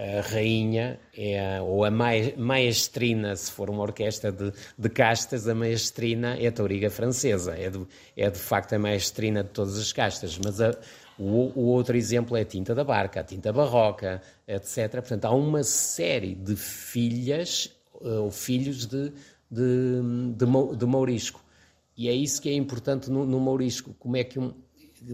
a 0.00 0.22
rainha 0.22 0.98
é 1.14 1.60
ou 1.60 1.84
a 1.84 1.90
maestrina, 1.90 3.36
se 3.36 3.52
for 3.52 3.68
uma 3.68 3.82
orquestra 3.82 4.32
de, 4.32 4.50
de 4.78 4.88
castas, 4.88 5.46
a 5.46 5.54
maestrina 5.54 6.38
é 6.38 6.46
a 6.46 6.52
tauriga 6.52 6.88
francesa, 6.88 7.54
é 7.54 7.68
de, 7.68 7.86
é 8.16 8.30
de 8.30 8.38
facto 8.38 8.72
a 8.72 8.78
maestrina 8.78 9.44
de 9.44 9.50
todas 9.50 9.78
as 9.78 9.92
castas, 9.92 10.38
mas 10.42 10.58
a, 10.58 10.74
o, 11.18 11.52
o, 11.54 11.66
outro 11.66 11.98
exemplo 11.98 12.34
é 12.34 12.40
a 12.40 12.44
tinta 12.46 12.74
da 12.74 12.82
barca, 12.82 13.20
a 13.20 13.24
tinta 13.24 13.52
barroca, 13.52 14.22
etc. 14.48 14.90
Portanto, 14.90 15.26
há 15.26 15.32
uma 15.32 15.62
série 15.62 16.34
de 16.34 16.56
filhas 16.56 17.70
eh, 18.02 18.08
ou 18.08 18.30
filhos 18.30 18.86
de, 18.86 19.12
de, 19.50 20.00
de, 20.34 20.76
de 20.76 20.86
Mourisco. 20.86 21.44
E 21.94 22.08
é 22.08 22.12
isso 22.12 22.40
que 22.40 22.48
é 22.48 22.54
importante 22.54 23.10
no, 23.10 23.26
no 23.26 23.38
Mourisco, 23.38 23.94
como 23.98 24.16
é 24.16 24.24
que 24.24 24.38
um, 24.38 24.54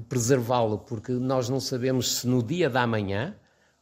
preservá-lo, 0.09 0.79
porque 0.79 1.11
nós 1.11 1.49
não 1.49 1.59
sabemos 1.59 2.19
se 2.19 2.29
no 2.29 2.41
dia 2.41 2.71
da 2.71 2.87
manhã 2.87 3.35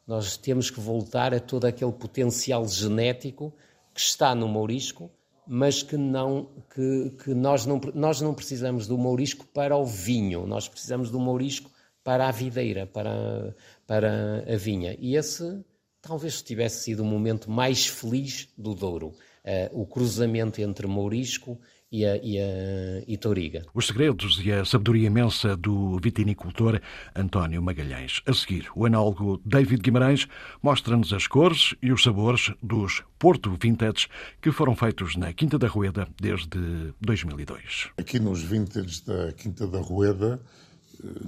nós 0.06 0.36
temos 0.36 0.70
que 0.70 0.80
voltar 0.80 1.34
a 1.34 1.40
todo 1.40 1.64
aquele 1.64 1.92
potencial 1.92 2.66
genético 2.68 3.54
que 3.92 4.00
está 4.00 4.34
no 4.34 4.48
Mourisco, 4.48 5.10
mas 5.46 5.82
que 5.82 5.96
não 5.96 6.48
que, 6.74 7.10
que 7.22 7.34
nós 7.34 7.66
não 7.66 7.80
nós 7.94 8.20
não 8.20 8.34
precisamos 8.34 8.86
do 8.86 8.98
Mourisco 8.98 9.46
para 9.46 9.76
o 9.76 9.84
vinho, 9.84 10.46
nós 10.46 10.68
precisamos 10.68 11.10
do 11.10 11.18
Mourisco 11.18 11.70
para 12.02 12.28
a 12.28 12.30
videira, 12.30 12.86
para, 12.86 13.56
para 13.86 14.44
a 14.46 14.56
vinha. 14.56 14.94
E 15.00 15.16
esse 15.16 15.64
talvez 16.02 16.42
tivesse 16.42 16.84
sido 16.84 17.00
o 17.00 17.06
momento 17.06 17.50
mais 17.50 17.86
feliz 17.86 18.48
do 18.58 18.74
Douro. 18.74 19.14
Uh, 19.42 19.82
o 19.82 19.86
cruzamento 19.86 20.60
entre 20.60 20.86
Mourisco 20.86 21.58
e 21.94 22.04
a, 22.04 22.16
e, 22.16 22.40
a, 22.40 23.04
e 23.06 23.16
Touriga. 23.16 23.62
Os 23.72 23.86
segredos 23.86 24.40
e 24.44 24.50
a 24.50 24.64
sabedoria 24.64 25.06
imensa 25.06 25.56
do 25.56 25.96
vitinicultor 26.00 26.80
António 27.14 27.62
Magalhães. 27.62 28.20
A 28.26 28.34
seguir, 28.34 28.66
o 28.74 28.84
análogo 28.84 29.40
David 29.46 29.80
Guimarães 29.80 30.26
mostra-nos 30.60 31.12
as 31.12 31.28
cores 31.28 31.76
e 31.80 31.92
os 31.92 32.02
sabores 32.02 32.52
dos 32.60 33.04
Porto 33.16 33.56
Vintage 33.60 34.08
que 34.42 34.50
foram 34.50 34.74
feitos 34.74 35.14
na 35.14 35.32
Quinta 35.32 35.56
da 35.56 35.68
Rueda 35.68 36.08
desde 36.20 36.92
2002. 37.00 37.90
Aqui 37.96 38.18
nos 38.18 38.42
Vintage 38.42 39.04
da 39.04 39.32
Quinta 39.32 39.64
da 39.68 39.78
Rueda 39.78 40.40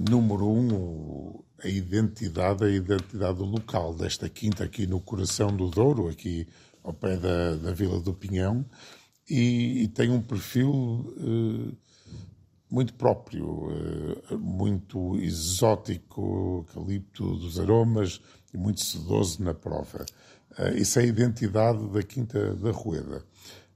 número 0.09 0.49
um, 0.49 1.43
a 1.63 1.67
identidade, 1.67 2.65
a 2.65 2.69
identidade 2.69 3.39
local 3.39 3.93
desta 3.93 4.27
quinta 4.27 4.63
aqui 4.63 4.87
no 4.87 4.99
coração 4.99 5.55
do 5.55 5.69
Douro, 5.69 6.07
aqui 6.07 6.47
ao 6.83 6.93
pé 6.93 7.17
da, 7.17 7.55
da 7.55 7.71
Vila 7.73 7.99
do 7.99 8.13
Pinhão, 8.13 8.65
e, 9.29 9.83
e 9.83 9.87
tem 9.87 10.09
um 10.09 10.21
perfil 10.21 11.13
eh, 11.17 11.75
muito 12.69 12.93
próprio, 12.93 13.69
eh, 14.31 14.35
muito 14.35 15.17
exótico, 15.17 16.65
eucalipto 16.67 17.35
dos 17.37 17.59
aromas 17.59 18.21
e 18.53 18.57
muito 18.57 18.83
sedoso 18.83 19.43
na 19.43 19.53
prova. 19.53 20.05
Eh, 20.57 20.79
isso 20.79 20.99
é 20.99 21.03
a 21.03 21.05
identidade 21.05 21.87
da 21.89 22.03
Quinta 22.03 22.55
da 22.55 22.71
Rueda. 22.71 23.23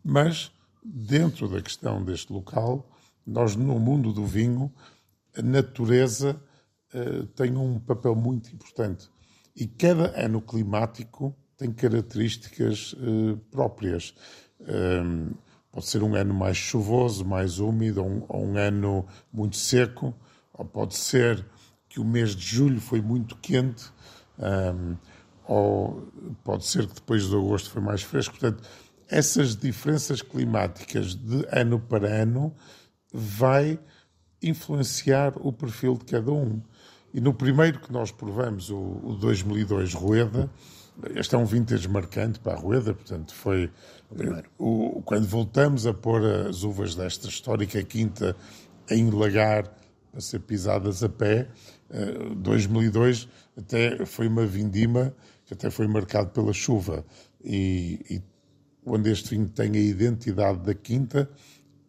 Mas, 0.04 0.52
dentro 0.84 1.48
da 1.48 1.62
questão 1.62 2.04
deste 2.04 2.32
local, 2.34 2.90
nós 3.26 3.56
no 3.56 3.80
mundo 3.80 4.12
do 4.12 4.26
vinho 4.26 4.72
a 5.38 5.42
natureza 5.42 6.42
uh, 6.94 7.26
tem 7.28 7.56
um 7.56 7.80
papel 7.80 8.16
muito 8.16 8.54
importante. 8.54 9.10
E 9.56 9.68
cada 9.68 10.20
ano 10.20 10.42
climático 10.42 11.36
tem 11.58 11.72
características 11.72 12.94
uh, 12.94 13.38
próprias. 13.50 14.14
Um, 14.68 15.32
pode 15.72 15.88
ser 15.88 16.04
um 16.04 16.16
ano 16.16 16.34
mais 16.34 16.58
chuvoso, 16.58 17.26
mais 17.26 17.60
úmido, 17.60 18.04
ou 18.04 18.10
um, 18.10 18.26
ou 18.28 18.46
um 18.46 18.58
ano 18.58 19.06
muito 19.32 19.58
seco, 19.58 20.14
ou 20.54 20.66
pode 20.66 20.96
ser 20.96 21.46
que 21.88 22.00
o 22.00 22.06
mês 22.06 22.36
de 22.36 22.46
julho 22.46 22.80
foi 22.80 23.02
muito 23.02 23.36
quente, 23.38 23.86
um, 24.40 24.96
ou 25.46 26.08
pode 26.44 26.66
ser 26.66 26.88
que 26.88 26.96
depois 26.96 27.28
de 27.28 27.36
agosto 27.36 27.70
foi 27.70 27.82
mais 27.82 28.02
fresco. 28.02 28.38
Portanto, 28.38 28.64
essas 29.10 29.56
diferenças 29.56 30.22
climáticas 30.22 31.16
de 31.16 31.46
ano 31.52 31.80
para 31.80 32.08
ano 32.08 32.56
vai 33.14 33.80
influenciar 34.42 35.34
o 35.36 35.52
perfil 35.52 35.98
de 35.98 36.06
cada 36.06 36.32
um. 36.32 36.62
E 37.14 37.20
no 37.20 37.34
primeiro 37.34 37.80
que 37.80 37.92
nós 37.92 38.10
provamos, 38.10 38.70
o, 38.70 38.78
o 38.78 39.18
2002 39.20 39.94
Rueda, 39.94 40.50
este 41.16 41.36
é 41.36 41.38
um 41.38 41.46
vintage 41.46 41.88
marcante 41.88 42.40
para 42.40 42.54
a 42.54 42.56
Rueda, 42.56 42.94
portanto 42.94 43.34
foi 43.34 43.70
o, 44.58 44.98
o, 44.98 45.02
quando 45.02 45.28
voltamos 45.28 45.86
a 45.88 45.94
pôr 45.94 46.24
as 46.24 46.64
uvas 46.64 46.96
desta 46.96 47.28
histórica 47.28 47.82
quinta 47.84 48.36
em 48.90 49.10
lagar 49.10 49.72
para 50.12 50.22
ser 50.22 50.40
pisadas 50.40 51.04
a 51.04 51.10
pé, 51.10 51.48
2002 52.38 53.28
eh, 53.58 53.60
até 53.62 54.06
foi 54.06 54.28
uma 54.28 54.46
vindima 54.46 55.14
que 55.46 55.54
até 55.54 55.70
foi 55.70 55.88
marcado 55.88 56.30
pela 56.32 56.54
chuva. 56.54 57.06
E, 57.44 58.00
e 58.10 58.22
onde 58.86 59.12
este 59.12 59.32
vinho 59.32 59.48
tem 59.50 59.72
a 59.72 59.80
identidade 59.80 60.60
da 60.60 60.74
quinta 60.74 61.30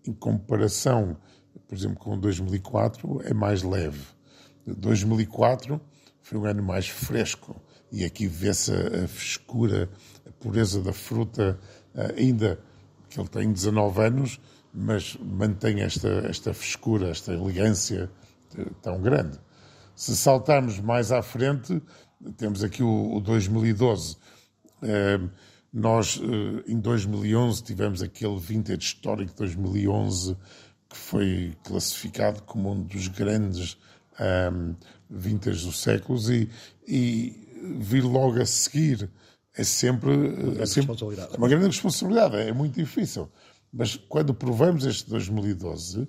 em 0.06 0.12
comparação 0.12 1.16
por 1.72 1.78
exemplo, 1.78 1.96
com 1.96 2.18
2004 2.18 3.22
é 3.24 3.32
mais 3.32 3.62
leve. 3.62 4.04
2004 4.66 5.80
foi 6.20 6.38
um 6.38 6.44
ano 6.44 6.62
mais 6.62 6.86
fresco. 6.86 7.58
E 7.90 8.04
aqui 8.04 8.26
vê-se 8.26 8.70
a, 8.70 9.08
frescura, 9.08 9.88
a 10.26 10.30
pureza 10.32 10.82
da 10.82 10.92
fruta, 10.92 11.58
ainda 12.16 12.58
que 13.08 13.20
ele 13.20 13.28
tem 13.28 13.52
19 13.52 14.00
anos, 14.00 14.40
mas 14.72 15.16
mantém 15.20 15.80
esta, 15.80 16.08
esta 16.28 16.54
frescura, 16.54 17.10
esta 17.10 17.32
elegância 17.32 18.10
tão 18.80 19.00
grande. 19.00 19.38
Se 19.94 20.16
saltarmos 20.16 20.80
mais 20.80 21.12
à 21.12 21.22
frente, 21.22 21.82
temos 22.36 22.64
aqui 22.64 22.82
o, 22.82 23.16
o 23.16 23.20
2012. 23.20 24.16
Eh, 24.82 25.20
nós, 25.72 26.20
eh, 26.22 26.72
em 26.72 26.78
2011, 26.78 27.62
tivemos 27.62 28.02
aquele 28.02 28.38
vintage 28.38 28.80
histórico 28.80 29.30
de 29.32 29.38
2011 29.38 30.36
que 30.88 30.96
foi 30.96 31.54
classificado 31.64 32.42
como 32.42 32.72
um 32.72 32.82
dos 32.82 33.08
grandes 33.08 33.78
um, 34.20 34.74
vintage 35.08 35.64
dos 35.64 35.80
séculos 35.80 36.28
e, 36.28 36.50
e 36.86 37.34
vir 37.78 38.04
logo 38.04 38.40
a 38.40 38.44
seguir 38.44 39.08
é 39.54 39.64
sempre, 39.64 40.10
uma, 40.10 40.62
é 40.62 40.66
sempre 40.66 40.96
uma 41.36 41.48
grande 41.48 41.66
responsabilidade, 41.66 42.36
é 42.36 42.52
muito 42.52 42.74
difícil. 42.74 43.28
Mas 43.72 43.96
quando 43.96 44.34
provamos 44.34 44.84
este 44.84 45.08
2012, 45.10 46.08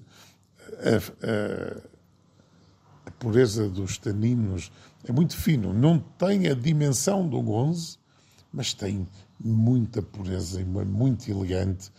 a, 0.61 1.27
a, 1.27 1.81
a 3.07 3.11
pureza 3.11 3.69
dos 3.69 3.97
taninos 3.97 4.71
é 5.05 5.11
muito 5.11 5.35
fino, 5.35 5.73
não 5.73 5.99
tem 5.99 6.47
a 6.47 6.53
dimensão 6.53 7.27
do 7.27 7.39
11, 7.51 7.97
mas 8.51 8.73
tem 8.73 9.07
muita 9.39 10.01
pureza 10.01 10.61
e 10.61 10.65
muito 10.65 11.29
elegante, 11.29 11.91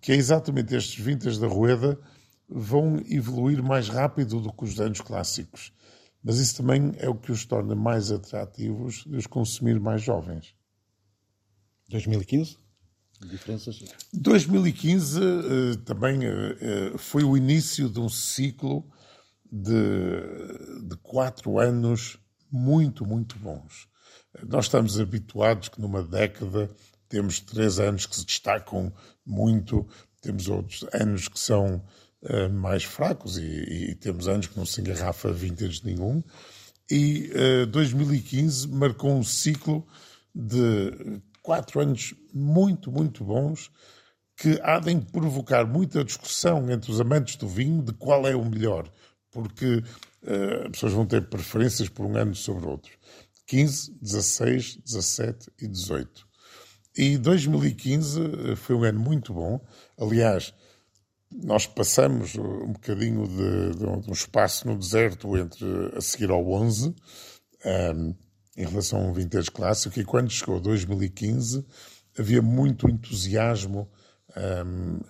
que 0.00 0.12
é 0.12 0.14
exatamente 0.14 0.74
estes 0.74 1.02
vintas 1.02 1.38
da 1.38 1.48
Rueda 1.48 1.98
vão 2.48 3.02
evoluir 3.08 3.62
mais 3.62 3.88
rápido 3.88 4.40
do 4.40 4.52
que 4.52 4.64
os 4.64 4.78
anos 4.78 5.00
clássicos. 5.00 5.72
Mas 6.22 6.38
isso 6.38 6.56
também 6.58 6.92
é 6.98 7.08
o 7.08 7.14
que 7.14 7.32
os 7.32 7.44
torna 7.44 7.74
mais 7.74 8.12
atrativos 8.12 9.04
de 9.04 9.16
os 9.16 9.26
consumir 9.26 9.80
mais 9.80 10.02
jovens. 10.02 10.54
2015? 11.88 12.56
Diferenças? 13.30 13.82
2015 14.12 15.20
uh, 15.20 15.76
também 15.84 16.18
uh, 16.18 16.98
foi 16.98 17.24
o 17.24 17.36
início 17.36 17.88
de 17.88 17.98
um 17.98 18.08
ciclo 18.08 18.84
de, 19.50 20.86
de 20.86 20.96
quatro 21.02 21.58
anos 21.58 22.18
muito, 22.50 23.06
muito 23.06 23.38
bons. 23.38 23.88
Nós 24.46 24.66
estamos 24.66 25.00
habituados 25.00 25.68
que 25.68 25.80
numa 25.80 26.02
década 26.02 26.70
temos 27.08 27.40
três 27.40 27.78
anos 27.78 28.06
que 28.06 28.16
se 28.16 28.24
destacam 28.24 28.92
muito, 29.24 29.86
temos 30.20 30.48
outros 30.48 30.84
anos 30.92 31.28
que 31.28 31.38
são 31.38 31.82
uh, 32.22 32.52
mais 32.52 32.84
fracos 32.84 33.38
e, 33.38 33.42
e, 33.90 33.94
temos 33.94 34.28
anos 34.28 34.46
que 34.46 34.56
não 34.56 34.66
se 34.66 34.80
engarrafa 34.80 35.32
vintage 35.32 35.82
nenhum. 35.84 36.22
E 36.90 37.30
uh, 37.34 37.62
eh, 37.62 37.66
2015 37.66 38.68
marcou 38.68 39.12
um 39.12 39.22
ciclo 39.22 39.86
de 40.34 41.20
quatro 41.46 41.80
anos 41.80 42.12
muito, 42.34 42.90
muito 42.90 43.22
bons 43.22 43.70
que 44.36 44.58
há 44.64 44.80
de 44.80 44.96
provocar 45.12 45.64
muita 45.64 46.02
discussão 46.02 46.68
entre 46.68 46.90
os 46.90 47.00
amantes 47.00 47.36
do 47.36 47.46
vinho 47.46 47.80
de 47.82 47.92
qual 47.92 48.26
é 48.26 48.34
o 48.34 48.44
melhor, 48.44 48.90
porque 49.30 49.76
uh, 49.76 50.64
as 50.64 50.72
pessoas 50.72 50.92
vão 50.92 51.06
ter 51.06 51.28
preferências 51.28 51.88
por 51.88 52.04
um 52.04 52.16
ano 52.16 52.34
sobre 52.34 52.66
outro. 52.66 52.92
15, 53.46 53.96
16, 54.02 54.76
17 54.84 55.52
e 55.62 55.68
18. 55.68 56.26
E 56.98 57.16
2015 57.16 58.20
eh, 58.20 58.56
foi 58.56 58.74
um 58.74 58.82
ano 58.82 58.98
muito 58.98 59.32
bom. 59.32 59.60
Aliás, 59.96 60.52
nós 61.30 61.64
passamos 61.64 62.34
um 62.34 62.72
bocadinho 62.72 63.28
de, 63.28 63.78
de, 63.78 63.86
um 63.86 64.12
espaço 64.12 64.66
no 64.66 64.76
deserto 64.76 65.36
entre 65.36 65.66
a 65.94 66.00
seguir 66.00 66.30
ao 66.30 66.44
11, 66.50 66.92
um, 67.64 68.14
em 68.56 68.64
relação 68.64 69.00
a 69.00 69.02
um 69.02 69.12
vintage 69.12 69.50
clássico, 69.50 69.98
e 70.00 70.04
quando 70.04 70.30
chegou 70.30 70.58
2015 70.58 71.64
havia 72.18 72.40
muito 72.40 72.88
entusiasmo 72.88 73.88
um, 74.36 75.00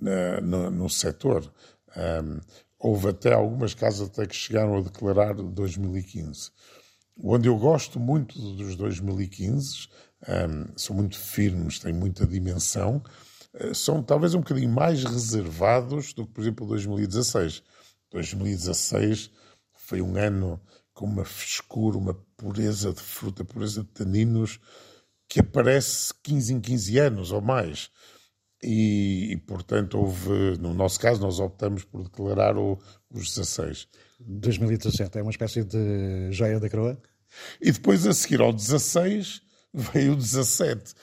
na, 0.00 0.40
no, 0.40 0.70
no 0.70 0.88
setor. 0.88 1.52
Um, 1.96 2.40
houve 2.78 3.08
até 3.08 3.32
algumas 3.32 3.74
casas 3.74 4.08
até 4.08 4.26
que 4.26 4.34
chegaram 4.34 4.76
a 4.76 4.80
declarar 4.80 5.34
2015. 5.34 6.50
Onde 7.22 7.48
eu 7.48 7.56
gosto 7.56 8.00
muito 8.00 8.38
dos 8.38 8.74
2015, 8.76 9.88
um, 10.28 10.66
são 10.76 10.96
muito 10.96 11.18
firmes, 11.18 11.78
têm 11.78 11.92
muita 11.92 12.26
dimensão, 12.26 13.02
uh, 13.54 13.74
são 13.74 14.02
talvez 14.02 14.34
um 14.34 14.40
bocadinho 14.40 14.70
mais 14.70 15.04
reservados 15.04 16.12
do 16.12 16.26
que, 16.26 16.32
por 16.32 16.40
exemplo, 16.40 16.66
2016. 16.66 17.62
2016 18.10 19.30
foi 19.72 20.00
um 20.00 20.16
ano 20.16 20.60
com 20.92 21.06
uma 21.06 21.24
frescura, 21.24 21.96
uma 21.96 22.14
pureza 22.36 22.92
de 22.92 23.00
fruta, 23.00 23.44
pureza 23.44 23.82
de 23.82 23.88
taninos, 23.88 24.58
que 25.28 25.40
aparece 25.40 26.12
15 26.22 26.54
em 26.54 26.60
15 26.60 26.98
anos 26.98 27.32
ou 27.32 27.40
mais. 27.40 27.90
E, 28.62 29.32
e, 29.32 29.36
portanto, 29.38 29.98
houve, 29.98 30.56
no 30.60 30.72
nosso 30.72 31.00
caso, 31.00 31.20
nós 31.20 31.40
optamos 31.40 31.84
por 31.84 32.04
declarar 32.04 32.56
o, 32.56 32.78
os 33.10 33.34
16. 33.34 33.88
2017 34.20 35.18
é 35.18 35.22
uma 35.22 35.32
espécie 35.32 35.64
de 35.64 36.30
joia 36.30 36.60
da 36.60 36.70
coroa? 36.70 37.00
E 37.60 37.72
depois, 37.72 38.06
a 38.06 38.12
seguir 38.12 38.40
ao 38.40 38.52
16, 38.52 39.42
veio 39.74 40.12
o 40.12 40.16
17. 40.16 40.94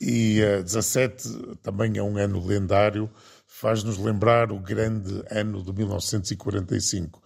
E 0.00 0.40
uh, 0.42 0.62
17 0.62 1.56
também 1.62 1.98
é 1.98 2.02
um 2.02 2.16
ano 2.16 2.44
lendário, 2.44 3.08
faz-nos 3.46 3.96
lembrar 3.96 4.50
o 4.50 4.58
grande 4.58 5.22
ano 5.30 5.62
de 5.62 5.72
1945. 5.72 7.22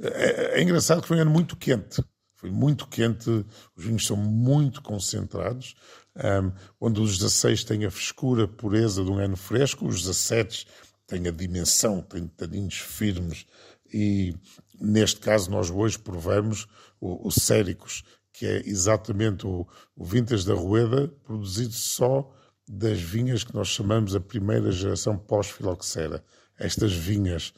É, 0.00 0.58
é 0.58 0.62
engraçado 0.62 1.02
que 1.02 1.08
foi 1.08 1.18
um 1.18 1.20
ano 1.20 1.30
muito 1.30 1.56
quente. 1.56 2.02
Foi 2.34 2.50
muito 2.50 2.86
quente, 2.88 3.30
os 3.74 3.84
vinhos 3.84 4.06
são 4.06 4.16
muito 4.16 4.82
concentrados. 4.82 5.74
Um, 6.16 6.52
onde 6.80 7.00
os 7.00 7.18
16 7.18 7.64
têm 7.64 7.84
a 7.86 7.90
frescura, 7.90 8.44
a 8.44 8.48
pureza 8.48 9.02
de 9.02 9.10
um 9.10 9.18
ano 9.18 9.36
fresco, 9.36 9.86
os 9.86 10.02
17 10.02 10.66
têm 11.06 11.26
a 11.26 11.30
dimensão, 11.30 12.02
têm 12.02 12.26
taninhos 12.26 12.76
firmes. 12.76 13.46
E 13.92 14.34
neste 14.80 15.20
caso, 15.20 15.50
nós 15.50 15.70
hoje 15.70 15.98
provamos 15.98 16.66
o, 17.00 17.28
o 17.28 17.30
Séricos, 17.30 18.02
que 18.32 18.46
é 18.46 18.62
exatamente 18.68 19.46
o, 19.46 19.66
o 19.96 20.04
vintage 20.04 20.46
da 20.46 20.54
Rueda, 20.54 21.08
produzido 21.24 21.72
só 21.72 22.30
das 22.68 23.00
vinhas 23.00 23.44
que 23.44 23.54
nós 23.54 23.68
chamamos 23.68 24.14
a 24.14 24.20
primeira 24.20 24.72
geração 24.72 25.16
pós-filoxera. 25.16 26.24
Estas 26.58 26.92
vinhas, 26.92 27.52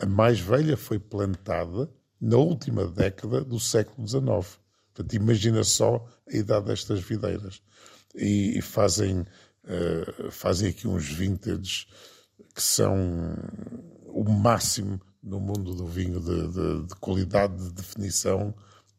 a 0.00 0.06
mais 0.06 0.38
velha 0.40 0.76
foi 0.76 0.98
plantada 0.98 1.90
na 2.20 2.36
última 2.36 2.86
década 2.86 3.44
do 3.44 3.58
século 3.58 4.06
XIX. 4.06 4.22
Portanto, 4.94 5.14
imagina 5.14 5.64
só 5.64 6.06
a 6.28 6.36
idade 6.36 6.66
destas 6.66 7.00
videiras. 7.00 7.60
E, 8.14 8.58
e 8.58 8.62
fazem, 8.62 9.20
uh, 9.20 10.30
fazem 10.30 10.68
aqui 10.68 10.86
uns 10.86 11.08
vintage 11.08 11.86
que 12.54 12.62
são 12.62 13.34
o 14.06 14.24
máximo 14.24 15.00
no 15.22 15.40
mundo 15.40 15.74
do 15.74 15.86
vinho 15.86 16.20
de, 16.20 16.48
de, 16.48 16.86
de 16.86 16.94
qualidade, 16.96 17.56
de 17.56 17.72
definição 17.72 18.54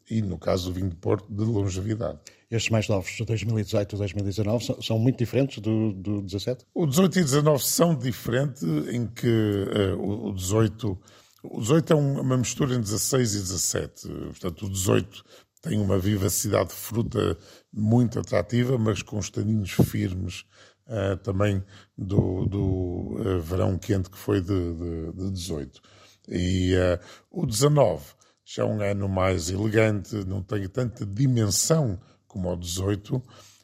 e, 0.10 0.22
no 0.22 0.38
caso 0.38 0.70
do 0.70 0.74
vinho 0.74 0.90
de 0.90 0.96
Porto, 0.96 1.32
de 1.32 1.44
longevidade. 1.44 2.20
Estes 2.56 2.70
mais 2.70 2.88
novos, 2.88 3.18
2018 3.26 3.96
e 3.96 3.98
2019, 3.98 4.66
são, 4.66 4.82
são, 4.82 5.00
muito 5.00 5.18
diferentes 5.18 5.60
do, 5.60 5.92
do 5.94 6.22
17? 6.22 6.66
O 6.74 6.86
18 6.86 7.20
e 7.20 7.24
19 7.24 7.64
são 7.64 7.96
diferentes, 7.96 8.62
em 8.64 9.08
que 9.08 9.28
uh, 9.28 10.28
o 10.28 10.34
18 10.34 11.00
o 11.44 11.60
18 11.60 11.92
é 11.92 11.96
uma 11.96 12.38
mistura 12.38 12.72
entre 12.72 12.84
16 12.84 13.36
e 13.36 13.40
17. 13.40 14.08
Portanto, 14.08 14.66
o 14.66 14.70
18 14.70 15.26
tem 15.62 15.80
uma 15.80 16.00
vivacidade 16.00 16.70
de 16.70 16.76
fruta 16.76 17.38
muito 17.72 18.18
atrativa, 18.20 18.78
mas 18.78 19.02
com 19.02 19.18
os 19.18 19.30
taninhos 19.30 19.72
firmes 19.72 20.46
uh, 20.88 21.18
também 21.18 21.64
do, 21.98 22.46
do 22.46 23.18
uh, 23.20 23.42
verão 23.42 23.78
quente 23.78 24.10
que 24.10 24.18
foi 24.18 24.40
de, 24.40 24.48
de, 24.48 25.12
de 25.14 25.32
18. 25.32 25.82
E 26.30 26.76
uh, 26.76 27.00
o 27.30 27.46
19 27.46 28.04
já 28.46 28.64
é 28.64 28.66
um 28.66 28.82
ano 28.82 29.10
mais 29.10 29.50
elegante, 29.50 30.16
não 30.26 30.42
tem 30.42 30.68
tanta 30.68 31.06
dimensão 31.06 32.00
como 32.34 32.52
o 32.52 32.56
18, 32.58 33.22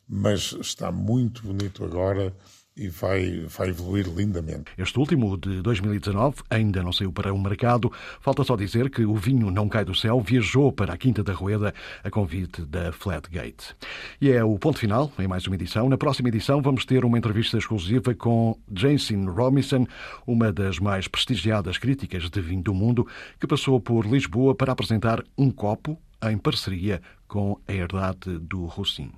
mas 0.08 0.56
está 0.62 0.92
muito 0.92 1.42
bonito 1.42 1.84
agora 1.84 2.32
e 2.78 2.88
vai, 2.88 3.42
vai 3.42 3.70
evoluir 3.70 4.08
lindamente. 4.08 4.72
Este 4.78 4.98
último, 4.98 5.36
de 5.38 5.62
2019, 5.62 6.44
ainda 6.50 6.82
não 6.82 6.94
saiu 6.94 7.12
para 7.12 7.34
o 7.34 7.38
mercado. 7.38 7.92
Falta 8.22 8.44
só 8.44 8.56
dizer 8.56 8.90
que 8.90 9.04
o 9.04 9.16
vinho 9.16 9.52
Não 9.52 9.68
Cai 9.68 9.84
do 9.84 9.94
Céu 9.94 10.22
viajou 10.22 10.72
para 10.72 10.94
a 10.94 10.98
Quinta 10.98 11.22
da 11.22 11.34
Rueda 11.34 11.74
a 12.04 12.10
convite 12.10 12.62
da 12.62 12.94
Flatgate. 12.94 13.76
E 14.22 14.32
é 14.32 14.42
o 14.44 14.58
ponto 14.58 14.80
final 14.80 15.12
em 15.20 15.28
mais 15.28 15.46
uma 15.46 15.56
edição. 15.56 15.90
Na 15.90 15.98
próxima 15.98 16.30
edição 16.30 16.62
vamos 16.62 16.86
ter 16.86 17.04
uma 17.04 17.18
entrevista 17.18 17.58
exclusiva 17.58 18.14
com 18.14 18.58
Jason 18.72 19.26
Robinson, 19.26 19.86
uma 20.26 20.54
das 20.54 20.80
mais 20.80 21.08
prestigiadas 21.08 21.78
críticas 21.78 22.30
de 22.30 22.40
vinho 22.40 22.64
do 22.64 22.74
mundo, 22.74 23.06
que 23.40 23.48
passou 23.48 23.82
por 23.82 24.06
Lisboa 24.06 24.56
para 24.56 24.72
apresentar 24.72 25.22
um 25.38 25.52
copo 25.52 26.00
em 26.24 26.38
parceria 26.38 27.02
com 27.28 27.60
a 27.68 27.72
herdade 27.72 28.38
do 28.40 28.66
Roussin. 28.66 29.12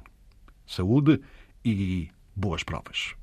Saúde 0.66 1.22
e 1.64 2.10
boas 2.36 2.64
provas. 2.64 3.16